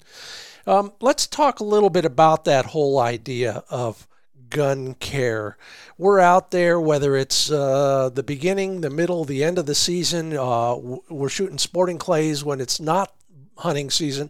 [0.70, 4.08] Um, let's talk a little bit about that whole idea of
[4.52, 5.58] gun care.
[5.98, 10.38] We're out there, whether it's uh, the beginning, the middle, the end of the season.
[10.38, 13.16] Uh, we're shooting sporting clays when it's not
[13.58, 14.30] hunting season.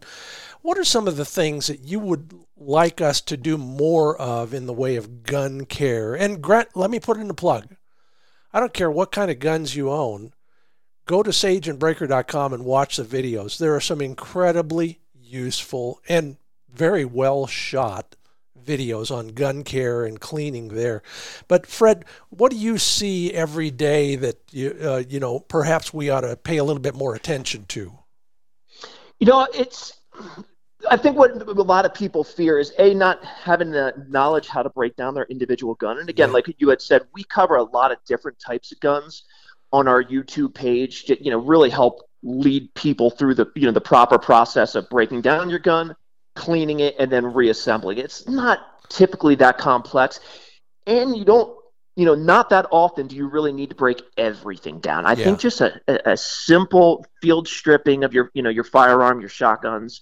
[0.62, 4.54] What are some of the things that you would like us to do more of
[4.54, 6.16] in the way of gun care?
[6.16, 7.76] And Grant, let me put in a plug.
[8.54, 10.32] I don't care what kind of guns you own.
[11.06, 13.58] Go to sageandbraker.com and watch the videos.
[13.58, 16.38] There are some incredibly useful and
[16.72, 18.16] very well shot
[18.66, 21.02] videos on gun care and cleaning there.
[21.48, 26.10] But Fred, what do you see every day that you uh, you know perhaps we
[26.10, 27.94] ought to pay a little bit more attention to?
[29.20, 30.00] You know, it's
[30.90, 34.64] I think what a lot of people fear is a not having the knowledge how
[34.64, 36.00] to break down their individual gun.
[36.00, 36.34] And again, yeah.
[36.34, 39.24] like you had said, we cover a lot of different types of guns
[39.72, 41.06] on our YouTube page.
[41.06, 44.90] To, you know, really help lead people through the you know the proper process of
[44.90, 45.96] breaking down your gun,
[46.36, 48.06] cleaning it, and then reassembling it.
[48.06, 50.20] It's not typically that complex,
[50.86, 51.56] and you don't
[51.96, 55.06] you know not that often do you really need to break everything down.
[55.06, 55.26] I yeah.
[55.26, 60.02] think just a, a, simple field stripping of your you know your firearm, your shotguns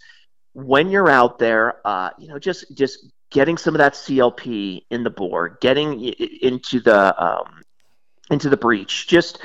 [0.57, 5.03] when you're out there, uh, you know just just getting some of that CLP in
[5.03, 7.61] the bore, getting into the um,
[8.32, 9.39] into the breech, just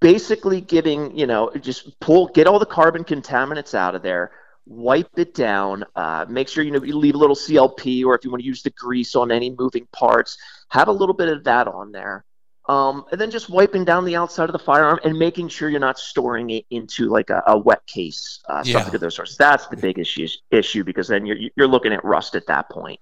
[0.00, 4.32] basically giving, you know, just pull, get all the carbon contaminants out of there,
[4.66, 8.24] wipe it down, uh, make sure, you know, you leave a little CLP or if
[8.24, 10.38] you want to use the grease on any moving parts,
[10.68, 12.24] have a little bit of that on there.
[12.68, 15.80] Um, and then just wiping down the outside of the firearm and making sure you're
[15.80, 18.74] not storing it into like a, a wet case, uh, yeah.
[18.74, 19.36] something of those sorts.
[19.36, 23.00] That's the big issue, issue because then you're you're looking at rust at that point.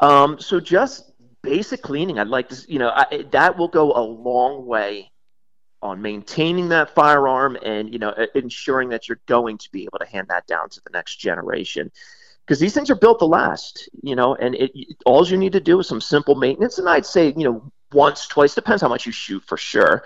[0.00, 1.12] Um, so just
[1.42, 2.18] basic cleaning.
[2.18, 5.10] I'd like to, you know, I, that will go a long way
[5.86, 10.06] on maintaining that firearm and you know ensuring that you're going to be able to
[10.06, 11.90] hand that down to the next generation.
[12.44, 14.72] Because these things are built to last you know and it,
[15.06, 16.78] all you need to do is some simple maintenance.
[16.78, 20.02] And i'd say you know once twice depends how much you shoot for sure.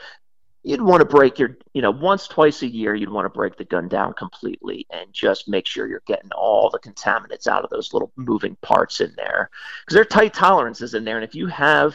[0.63, 3.57] You'd want to break your you know once twice a year you'd want to break
[3.57, 7.71] the gun down completely and just make sure you're getting all the contaminants out of
[7.71, 9.49] those little moving parts in there.
[9.81, 11.17] Because there are tight tolerances in there.
[11.17, 11.95] And if you have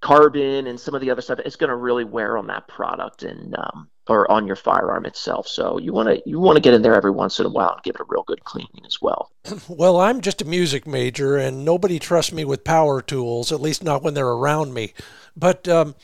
[0.00, 3.22] carbon and some of the other stuff it's going to really wear on that product
[3.22, 5.46] and um, or on your firearm itself.
[5.46, 7.72] So you want to you want to get in there every once in a while
[7.72, 9.30] and give it a real good cleaning as well.
[9.68, 13.84] Well i'm just a music major and nobody trusts me with power tools at least
[13.84, 14.94] not when they're around me.
[15.36, 15.94] But um,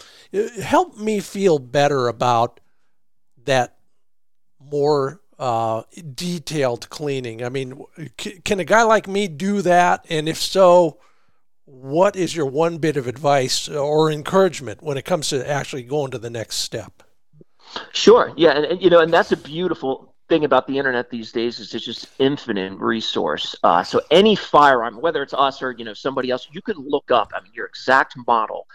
[0.63, 2.61] help me feel better about
[3.45, 3.77] that
[4.61, 5.83] more uh,
[6.15, 7.43] detailed cleaning.
[7.43, 7.83] I mean
[8.21, 10.05] c- can a guy like me do that?
[10.09, 10.99] And if so
[11.67, 16.13] what is your one bit of advice or encouragement when it comes to actually going
[16.13, 17.03] to the next step?
[17.93, 18.33] Sure.
[18.37, 21.59] Yeah, and, and you know, and that's a beautiful thing about the internet these days
[21.59, 23.55] is it's just infinite resource.
[23.63, 27.11] Uh, so any firearm, whether it's us or you know somebody else, you can look
[27.11, 27.33] up.
[27.35, 28.67] I mean, your exact model,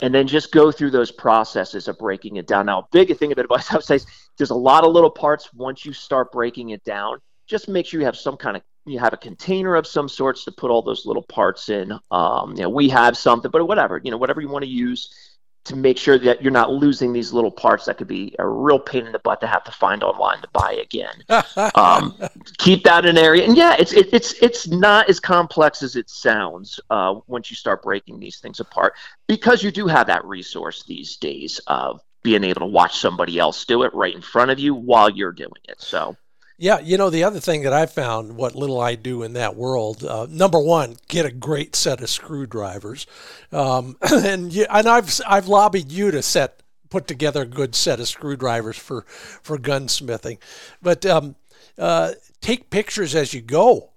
[0.00, 2.66] and then just go through those processes of breaking it down.
[2.66, 4.06] Now, a big thing of advice I would say is
[4.38, 5.52] there's a lot of little parts.
[5.52, 8.98] Once you start breaking it down, just make sure you have some kind of you
[8.98, 11.92] have a container of some sorts to put all those little parts in.
[12.10, 15.28] Um, you know, we have something, but whatever, you know, whatever you want to use
[15.68, 18.78] to make sure that you're not losing these little parts that could be a real
[18.78, 21.22] pain in the butt to have to find online to buy again.
[21.74, 22.16] um,
[22.56, 26.08] keep that in area, and yeah, it's it, it's it's not as complex as it
[26.08, 28.94] sounds uh, once you start breaking these things apart
[29.26, 33.64] because you do have that resource these days of being able to watch somebody else
[33.64, 35.80] do it right in front of you while you're doing it.
[35.80, 36.16] So.
[36.60, 39.54] Yeah, you know the other thing that I found, what little I do in that
[39.54, 40.02] world.
[40.02, 43.06] Uh, number one, get a great set of screwdrivers,
[43.52, 48.00] um, and you, and I've I've lobbied you to set put together a good set
[48.00, 50.38] of screwdrivers for for gunsmithing,
[50.82, 51.36] but um,
[51.78, 53.90] uh, take pictures as you go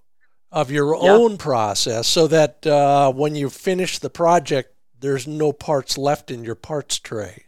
[0.51, 1.13] of your yeah.
[1.13, 6.43] own process, so that uh, when you finish the project, there's no parts left in
[6.43, 7.45] your parts tray.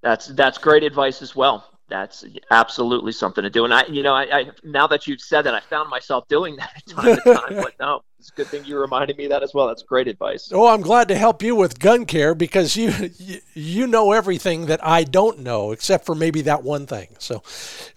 [0.00, 3.66] That's that's great advice as well that's absolutely something to do.
[3.66, 6.56] And I, you know, I, I now that you've said that, I found myself doing
[6.56, 7.54] that time to time.
[7.62, 9.66] but no, it's a good thing you reminded me that as well.
[9.66, 10.50] That's great advice.
[10.52, 13.10] Oh, I'm glad to help you with gun care because you
[13.52, 17.14] you know everything that I don't know, except for maybe that one thing.
[17.18, 17.42] So,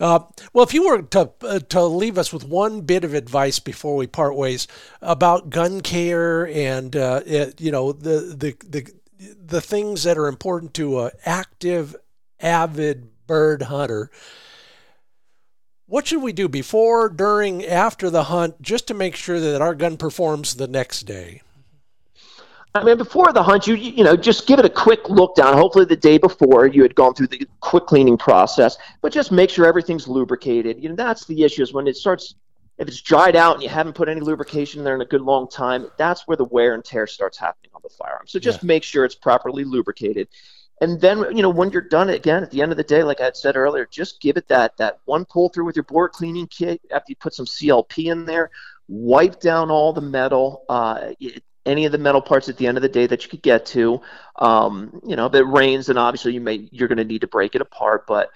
[0.02, 0.20] uh,
[0.52, 3.96] well, if you were to uh, to leave us with one bit of advice before
[3.96, 4.68] we part ways
[5.02, 8.92] about gun care and uh, it, you know the the the
[9.46, 11.96] the things that are important to an active,
[12.42, 14.12] avid bird hunter.
[15.88, 19.76] What should we do before, during, after the hunt just to make sure that our
[19.76, 21.42] gun performs the next day?
[22.76, 25.54] I mean, before the hunt, you you know just give it a quick look down.
[25.54, 29.50] Hopefully, the day before you had gone through the quick cleaning process, but just make
[29.50, 30.84] sure everything's lubricated.
[30.84, 32.36] You know, that's the issue is when it starts.
[32.78, 35.22] If it's dried out and you haven't put any lubrication in there in a good
[35.22, 38.28] long time, that's where the wear and tear starts happening on the firearm.
[38.28, 38.68] So just yeah.
[38.68, 40.28] make sure it's properly lubricated.
[40.82, 43.22] And then, you know, when you're done again at the end of the day, like
[43.22, 46.48] I said earlier, just give it that that one pull through with your bore cleaning
[46.48, 48.52] kit after you put some CLP in there.
[48.88, 51.12] Wipe down all the metal, uh,
[51.66, 53.66] any of the metal parts at the end of the day that you could get
[53.68, 54.02] to.
[54.36, 57.28] Um, you know, if it rains, then obviously you may you're going to need to
[57.28, 58.06] break it apart.
[58.06, 58.30] But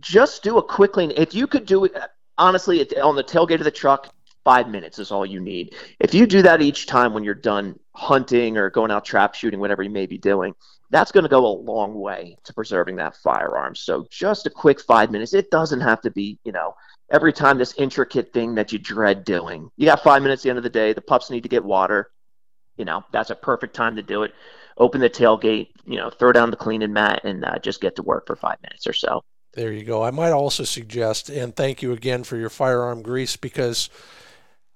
[0.00, 1.12] just do a quick clean.
[1.16, 1.96] If you could do it
[2.36, 4.12] honestly on the tailgate of the truck,
[4.44, 5.74] five minutes is all you need.
[6.00, 9.60] If you do that each time when you're done hunting or going out trap shooting,
[9.60, 10.54] whatever you may be doing
[10.90, 13.74] that's going to go a long way to preserving that firearm.
[13.74, 15.34] So just a quick five minutes.
[15.34, 16.74] It doesn't have to be, you know,
[17.10, 19.70] every time this intricate thing that you dread doing.
[19.76, 20.92] You got five minutes at the end of the day.
[20.92, 22.10] The pups need to get water.
[22.76, 24.34] You know, that's a perfect time to do it.
[24.78, 28.02] Open the tailgate, you know, throw down the cleaning mat and uh, just get to
[28.02, 29.22] work for five minutes or so.
[29.54, 30.02] There you go.
[30.02, 33.88] I might also suggest, and thank you again for your firearm grease because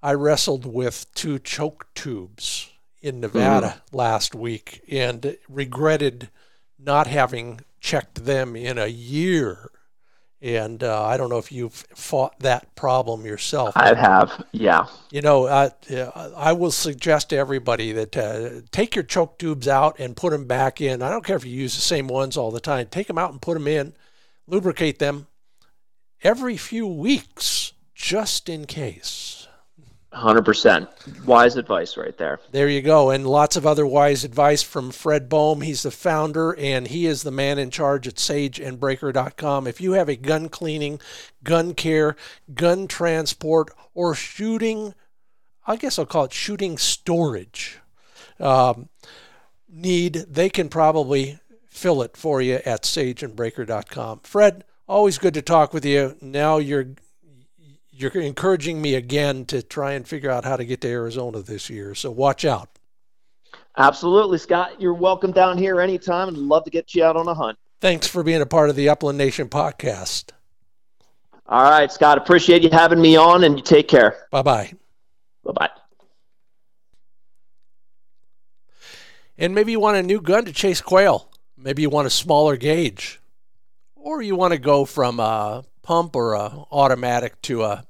[0.01, 2.70] I wrestled with two choke tubes
[3.01, 3.97] in Nevada mm-hmm.
[3.97, 6.29] last week and regretted
[6.77, 9.71] not having checked them in a year.
[10.43, 13.73] And uh, I don't know if you've fought that problem yourself.
[13.75, 14.87] I have, yeah.
[15.11, 15.69] You know, uh,
[16.35, 20.47] I will suggest to everybody that uh, take your choke tubes out and put them
[20.47, 21.03] back in.
[21.03, 22.87] I don't care if you use the same ones all the time.
[22.87, 23.93] Take them out and put them in,
[24.47, 25.27] lubricate them
[26.23, 29.40] every few weeks, just in case.
[30.13, 31.25] 100%.
[31.25, 32.39] Wise advice right there.
[32.51, 33.09] There you go.
[33.11, 35.61] And lots of other wise advice from Fred Bohm.
[35.61, 39.67] He's the founder and he is the man in charge at sageandbraker.com.
[39.67, 40.99] If you have a gun cleaning,
[41.43, 42.17] gun care,
[42.53, 44.93] gun transport, or shooting,
[45.65, 47.79] I guess I'll call it shooting storage
[48.39, 48.89] um,
[49.69, 54.21] need, they can probably fill it for you at sageandbraker.com.
[54.23, 56.17] Fred, always good to talk with you.
[56.21, 56.95] Now you're
[58.01, 61.69] you're encouraging me again to try and figure out how to get to Arizona this
[61.69, 61.93] year.
[61.95, 62.69] So watch out.
[63.77, 64.81] Absolutely, Scott.
[64.81, 67.57] You're welcome down here anytime and love to get you out on a hunt.
[67.79, 70.31] Thanks for being a part of the Upland Nation podcast.
[71.47, 72.17] All right, Scott.
[72.17, 74.27] Appreciate you having me on and you take care.
[74.31, 74.73] Bye bye.
[75.43, 75.69] Bye bye.
[79.37, 81.29] And maybe you want a new gun to chase quail.
[81.57, 83.19] Maybe you want a smaller gauge.
[83.95, 87.85] Or you want to go from a pump or a automatic to a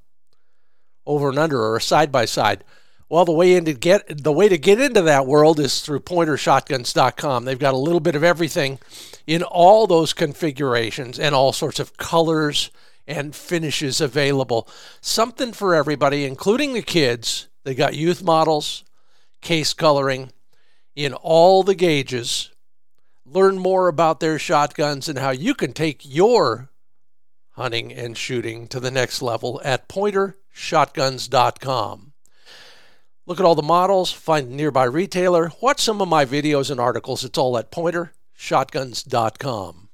[1.06, 2.64] over and under or a side by side.
[3.08, 7.44] Well, the way into get the way to get into that world is through pointershotguns.com.
[7.44, 8.78] They've got a little bit of everything
[9.26, 12.70] in all those configurations and all sorts of colors
[13.06, 14.68] and finishes available.
[15.00, 17.48] Something for everybody, including the kids.
[17.64, 18.84] They got youth models,
[19.40, 20.32] case coloring
[20.96, 22.50] in all the gauges.
[23.26, 26.70] Learn more about their shotguns and how you can take your
[27.50, 29.88] hunting and shooting to the next level at
[30.54, 32.12] pointershotguns.com.
[33.24, 36.80] Look at all the models, find a nearby retailer, watch some of my videos and
[36.80, 37.22] articles.
[37.24, 39.88] It's all at pointershotguns.com.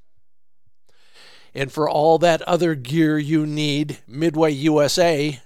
[1.54, 5.40] And for all that other gear you need, Midway USA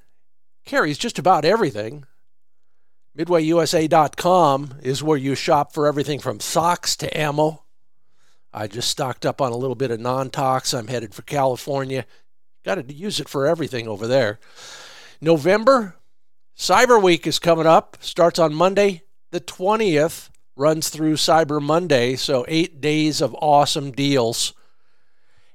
[0.64, 2.04] carries just about everything.
[3.16, 7.62] MidwayUSA.com is where you shop for everything from socks to ammo.
[8.52, 10.72] I just stocked up on a little bit of non tox.
[10.72, 12.06] I'm headed for California.
[12.64, 14.38] Got to use it for everything over there.
[15.24, 15.94] November,
[16.58, 17.96] Cyber Week is coming up.
[18.00, 22.16] Starts on Monday, the 20th, runs through Cyber Monday.
[22.16, 24.52] So, eight days of awesome deals.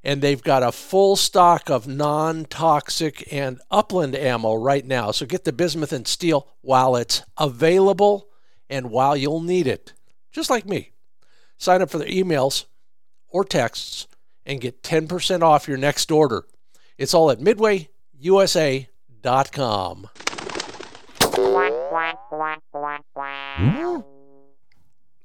[0.05, 5.11] And they've got a full stock of non toxic and upland ammo right now.
[5.11, 8.29] So, get the bismuth and steel while it's available
[8.69, 9.91] and while you'll need it,
[10.31, 10.93] just like me.
[11.57, 12.65] Sign up for their emails
[13.27, 14.07] or texts
[14.45, 16.45] and get 10% off your next order.
[16.97, 18.87] It's all at midwayusa.com.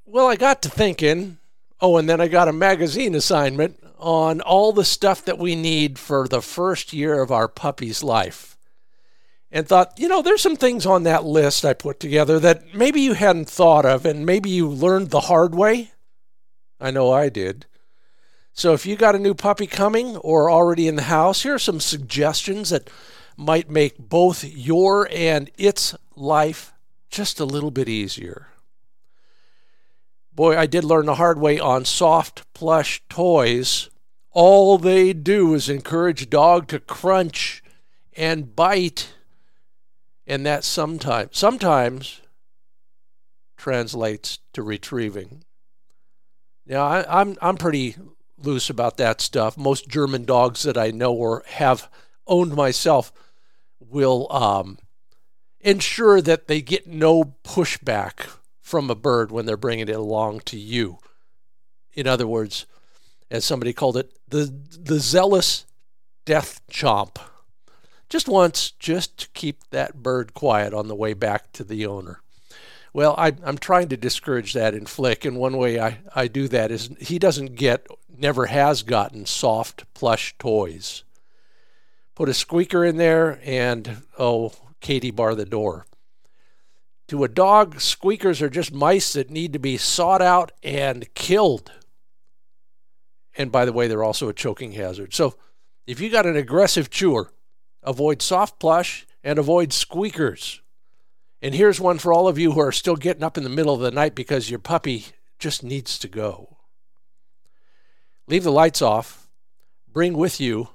[0.05, 1.38] Well, I got to thinking,
[1.80, 5.98] oh, and then I got a magazine assignment on all the stuff that we need
[5.98, 8.59] for the first year of our puppy's life.
[9.50, 13.00] And thought, you know, there's some things on that list I put together that maybe
[13.00, 15.92] you hadn't thought of and maybe you learned the hard way.
[16.80, 17.66] I know I did.
[18.53, 21.59] So if you got a new puppy coming or already in the house, here are
[21.59, 22.90] some suggestions that
[23.37, 26.72] might make both your and its life
[27.11, 28.49] just a little bit easier.
[30.35, 33.91] Boy, I did learn the hard way on soft plush toys.
[34.30, 37.62] All they do is encourage dog to crunch
[38.14, 39.12] and bite,
[40.26, 42.22] and that sometimes sometimes
[43.59, 45.45] translates to retrieving.
[46.66, 47.97] Now, I, I'm I'm pretty
[48.39, 49.59] loose about that stuff.
[49.59, 51.91] Most German dogs that I know or have
[52.27, 53.12] owned myself
[53.81, 54.79] will um,
[55.61, 58.29] ensure that they get no pushback
[58.61, 60.99] from a bird when they're bringing it along to you.
[61.95, 62.66] In other words,
[63.31, 65.66] as somebody called it, the the zealous
[66.25, 67.16] death chomp.
[68.09, 72.20] Just once, just to keep that bird quiet on the way back to the owner.
[72.93, 76.47] Well, I, am trying to discourage that in Flick, and one way I, I do
[76.49, 81.05] that is he doesn't get, never has gotten soft plush toys.
[82.23, 85.87] Put a squeaker in there, and oh, Katie bar the door.
[87.09, 91.73] To a dog, squeakers are just mice that need to be sought out and killed.
[93.37, 95.12] And by the way, they're also a choking hazard.
[95.12, 95.35] So
[95.85, 97.33] if you got an aggressive chewer,
[97.83, 100.63] avoid soft plush and avoid squeakers.
[101.41, 103.75] And here's one for all of you who are still getting up in the middle
[103.75, 105.07] of the night because your puppy
[105.41, 106.59] just needs to go.
[108.29, 109.29] Leave the lights off.
[109.92, 110.68] Bring with you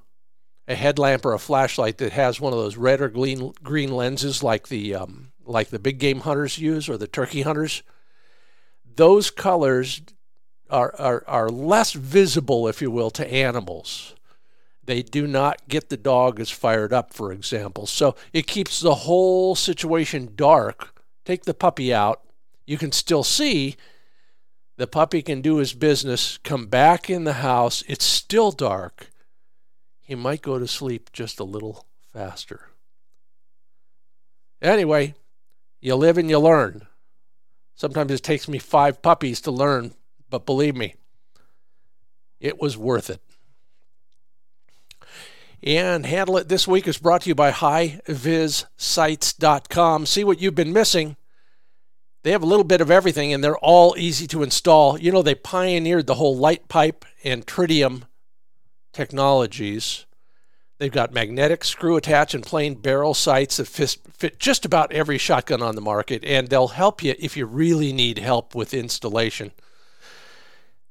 [0.68, 4.44] a headlamp or a flashlight that has one of those red or green, green lenses
[4.44, 7.84] like the um, like the big game hunters use or the turkey hunters.
[8.96, 10.02] Those colors
[10.70, 14.16] are, are, are less visible, if you will, to animals.
[14.84, 17.86] They do not get the dog as fired up, for example.
[17.86, 21.02] So it keeps the whole situation dark.
[21.26, 22.22] Take the puppy out.
[22.66, 23.76] You can still see
[24.78, 27.84] the puppy can do his business, come back in the house.
[27.88, 29.10] It's still dark.
[30.08, 32.70] He might go to sleep just a little faster.
[34.62, 35.16] Anyway,
[35.82, 36.88] you live and you learn.
[37.76, 39.94] Sometimes it takes me five puppies to learn,
[40.30, 40.96] but believe me,
[42.40, 43.20] it was worth it.
[45.62, 50.06] And Handle It this week is brought to you by HiVizSights.com.
[50.06, 51.18] See what you've been missing.
[52.24, 54.98] They have a little bit of everything and they're all easy to install.
[54.98, 58.04] You know, they pioneered the whole light pipe and tritium
[58.98, 60.06] technologies.
[60.80, 65.62] They've got magnetic screw attach and plain barrel sights that fit, just about every shotgun
[65.62, 69.52] on the market, and they'll help you if you really need help with installation.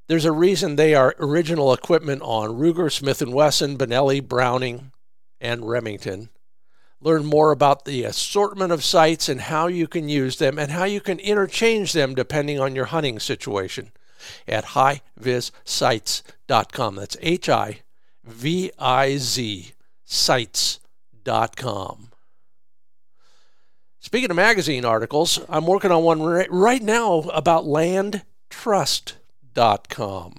[0.06, 4.92] There's a reason they are original equipment on Ruger, Smith & Wesson, Benelli, Browning,
[5.40, 6.28] and Remington.
[7.00, 10.84] Learn more about the assortment of sights and how you can use them and how
[10.84, 13.90] you can interchange them depending on your hunting situation
[14.46, 16.94] at hivizsights.com.
[16.94, 17.80] That's H I
[18.26, 19.72] V I Z
[20.04, 22.10] sights.com.
[24.00, 30.34] Speaking of magazine articles, I'm working on one right now about landtrust.com.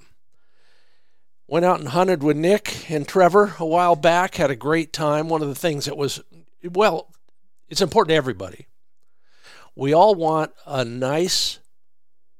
[1.46, 5.28] Went out and hunted with Nick and Trevor a while back, had a great time.
[5.28, 6.20] One of the things that was,
[6.62, 7.10] well,
[7.68, 8.66] it's important to everybody.
[9.74, 11.58] We all want a nice,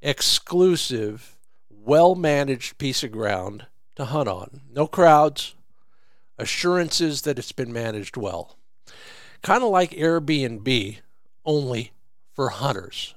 [0.03, 1.39] exclusive,
[1.71, 3.67] well managed piece of ground
[3.99, 4.63] to hunt on.
[4.73, 5.55] No crowds,
[6.39, 8.57] assurances that it's been managed well.
[9.43, 10.99] Kind of like Airbnb,
[11.45, 11.93] only
[12.33, 13.17] for hunters.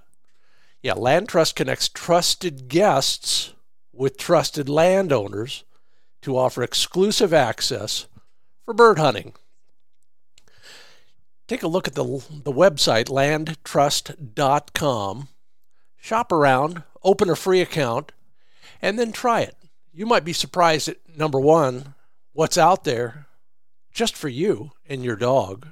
[0.81, 3.53] Yeah, Land Trust connects trusted guests
[3.93, 5.63] with trusted landowners
[6.23, 8.07] to offer exclusive access
[8.65, 9.35] for bird hunting.
[11.47, 15.27] Take a look at the, the website, landtrust.com.
[15.97, 18.13] Shop around, open a free account,
[18.81, 19.55] and then try it.
[19.93, 21.95] You might be surprised at number one,
[22.31, 23.27] what's out there
[23.91, 25.67] just for you and your dog,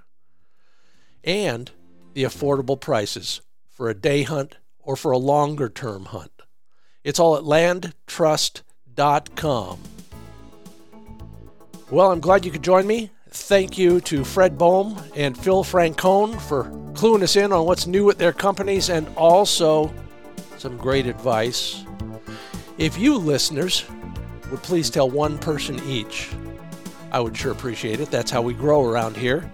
[1.23, 1.71] and
[2.13, 6.31] the affordable prices for a day hunt or for a longer term hunt.
[7.03, 9.79] It's all at landtrust.com.
[11.89, 13.11] Well, I'm glad you could join me.
[13.29, 18.09] Thank you to Fred Bohm and Phil Francone for cluing us in on what's new
[18.09, 19.93] at their companies and also
[20.57, 21.85] some great advice.
[22.77, 23.85] If you listeners
[24.51, 26.29] would please tell one person each
[27.11, 28.11] I would sure appreciate it.
[28.11, 29.49] That's how we grow around here.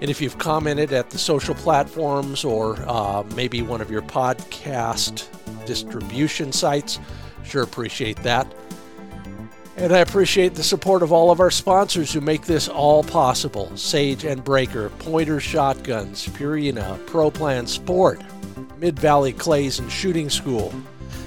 [0.00, 5.26] And if you've commented at the social platforms or uh, maybe one of your podcast
[5.66, 6.98] distribution sites,
[7.44, 8.52] sure appreciate that.
[9.78, 13.74] And I appreciate the support of all of our sponsors who make this all possible
[13.76, 18.20] Sage and Braker, Pointer Shotguns, Purina, ProPlan Sport,
[18.78, 20.72] Mid Valley Clays and Shooting School,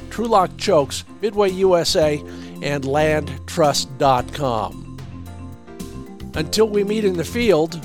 [0.10, 2.24] Trulock Chokes, Midway USA,
[2.62, 4.86] and LandTrust.com.
[6.36, 7.80] Until we meet in the field,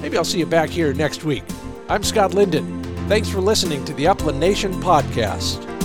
[0.00, 1.44] maybe I'll see you back here next week.
[1.88, 2.82] I'm Scott Linden.
[3.08, 5.75] Thanks for listening to the Upland Nation podcast.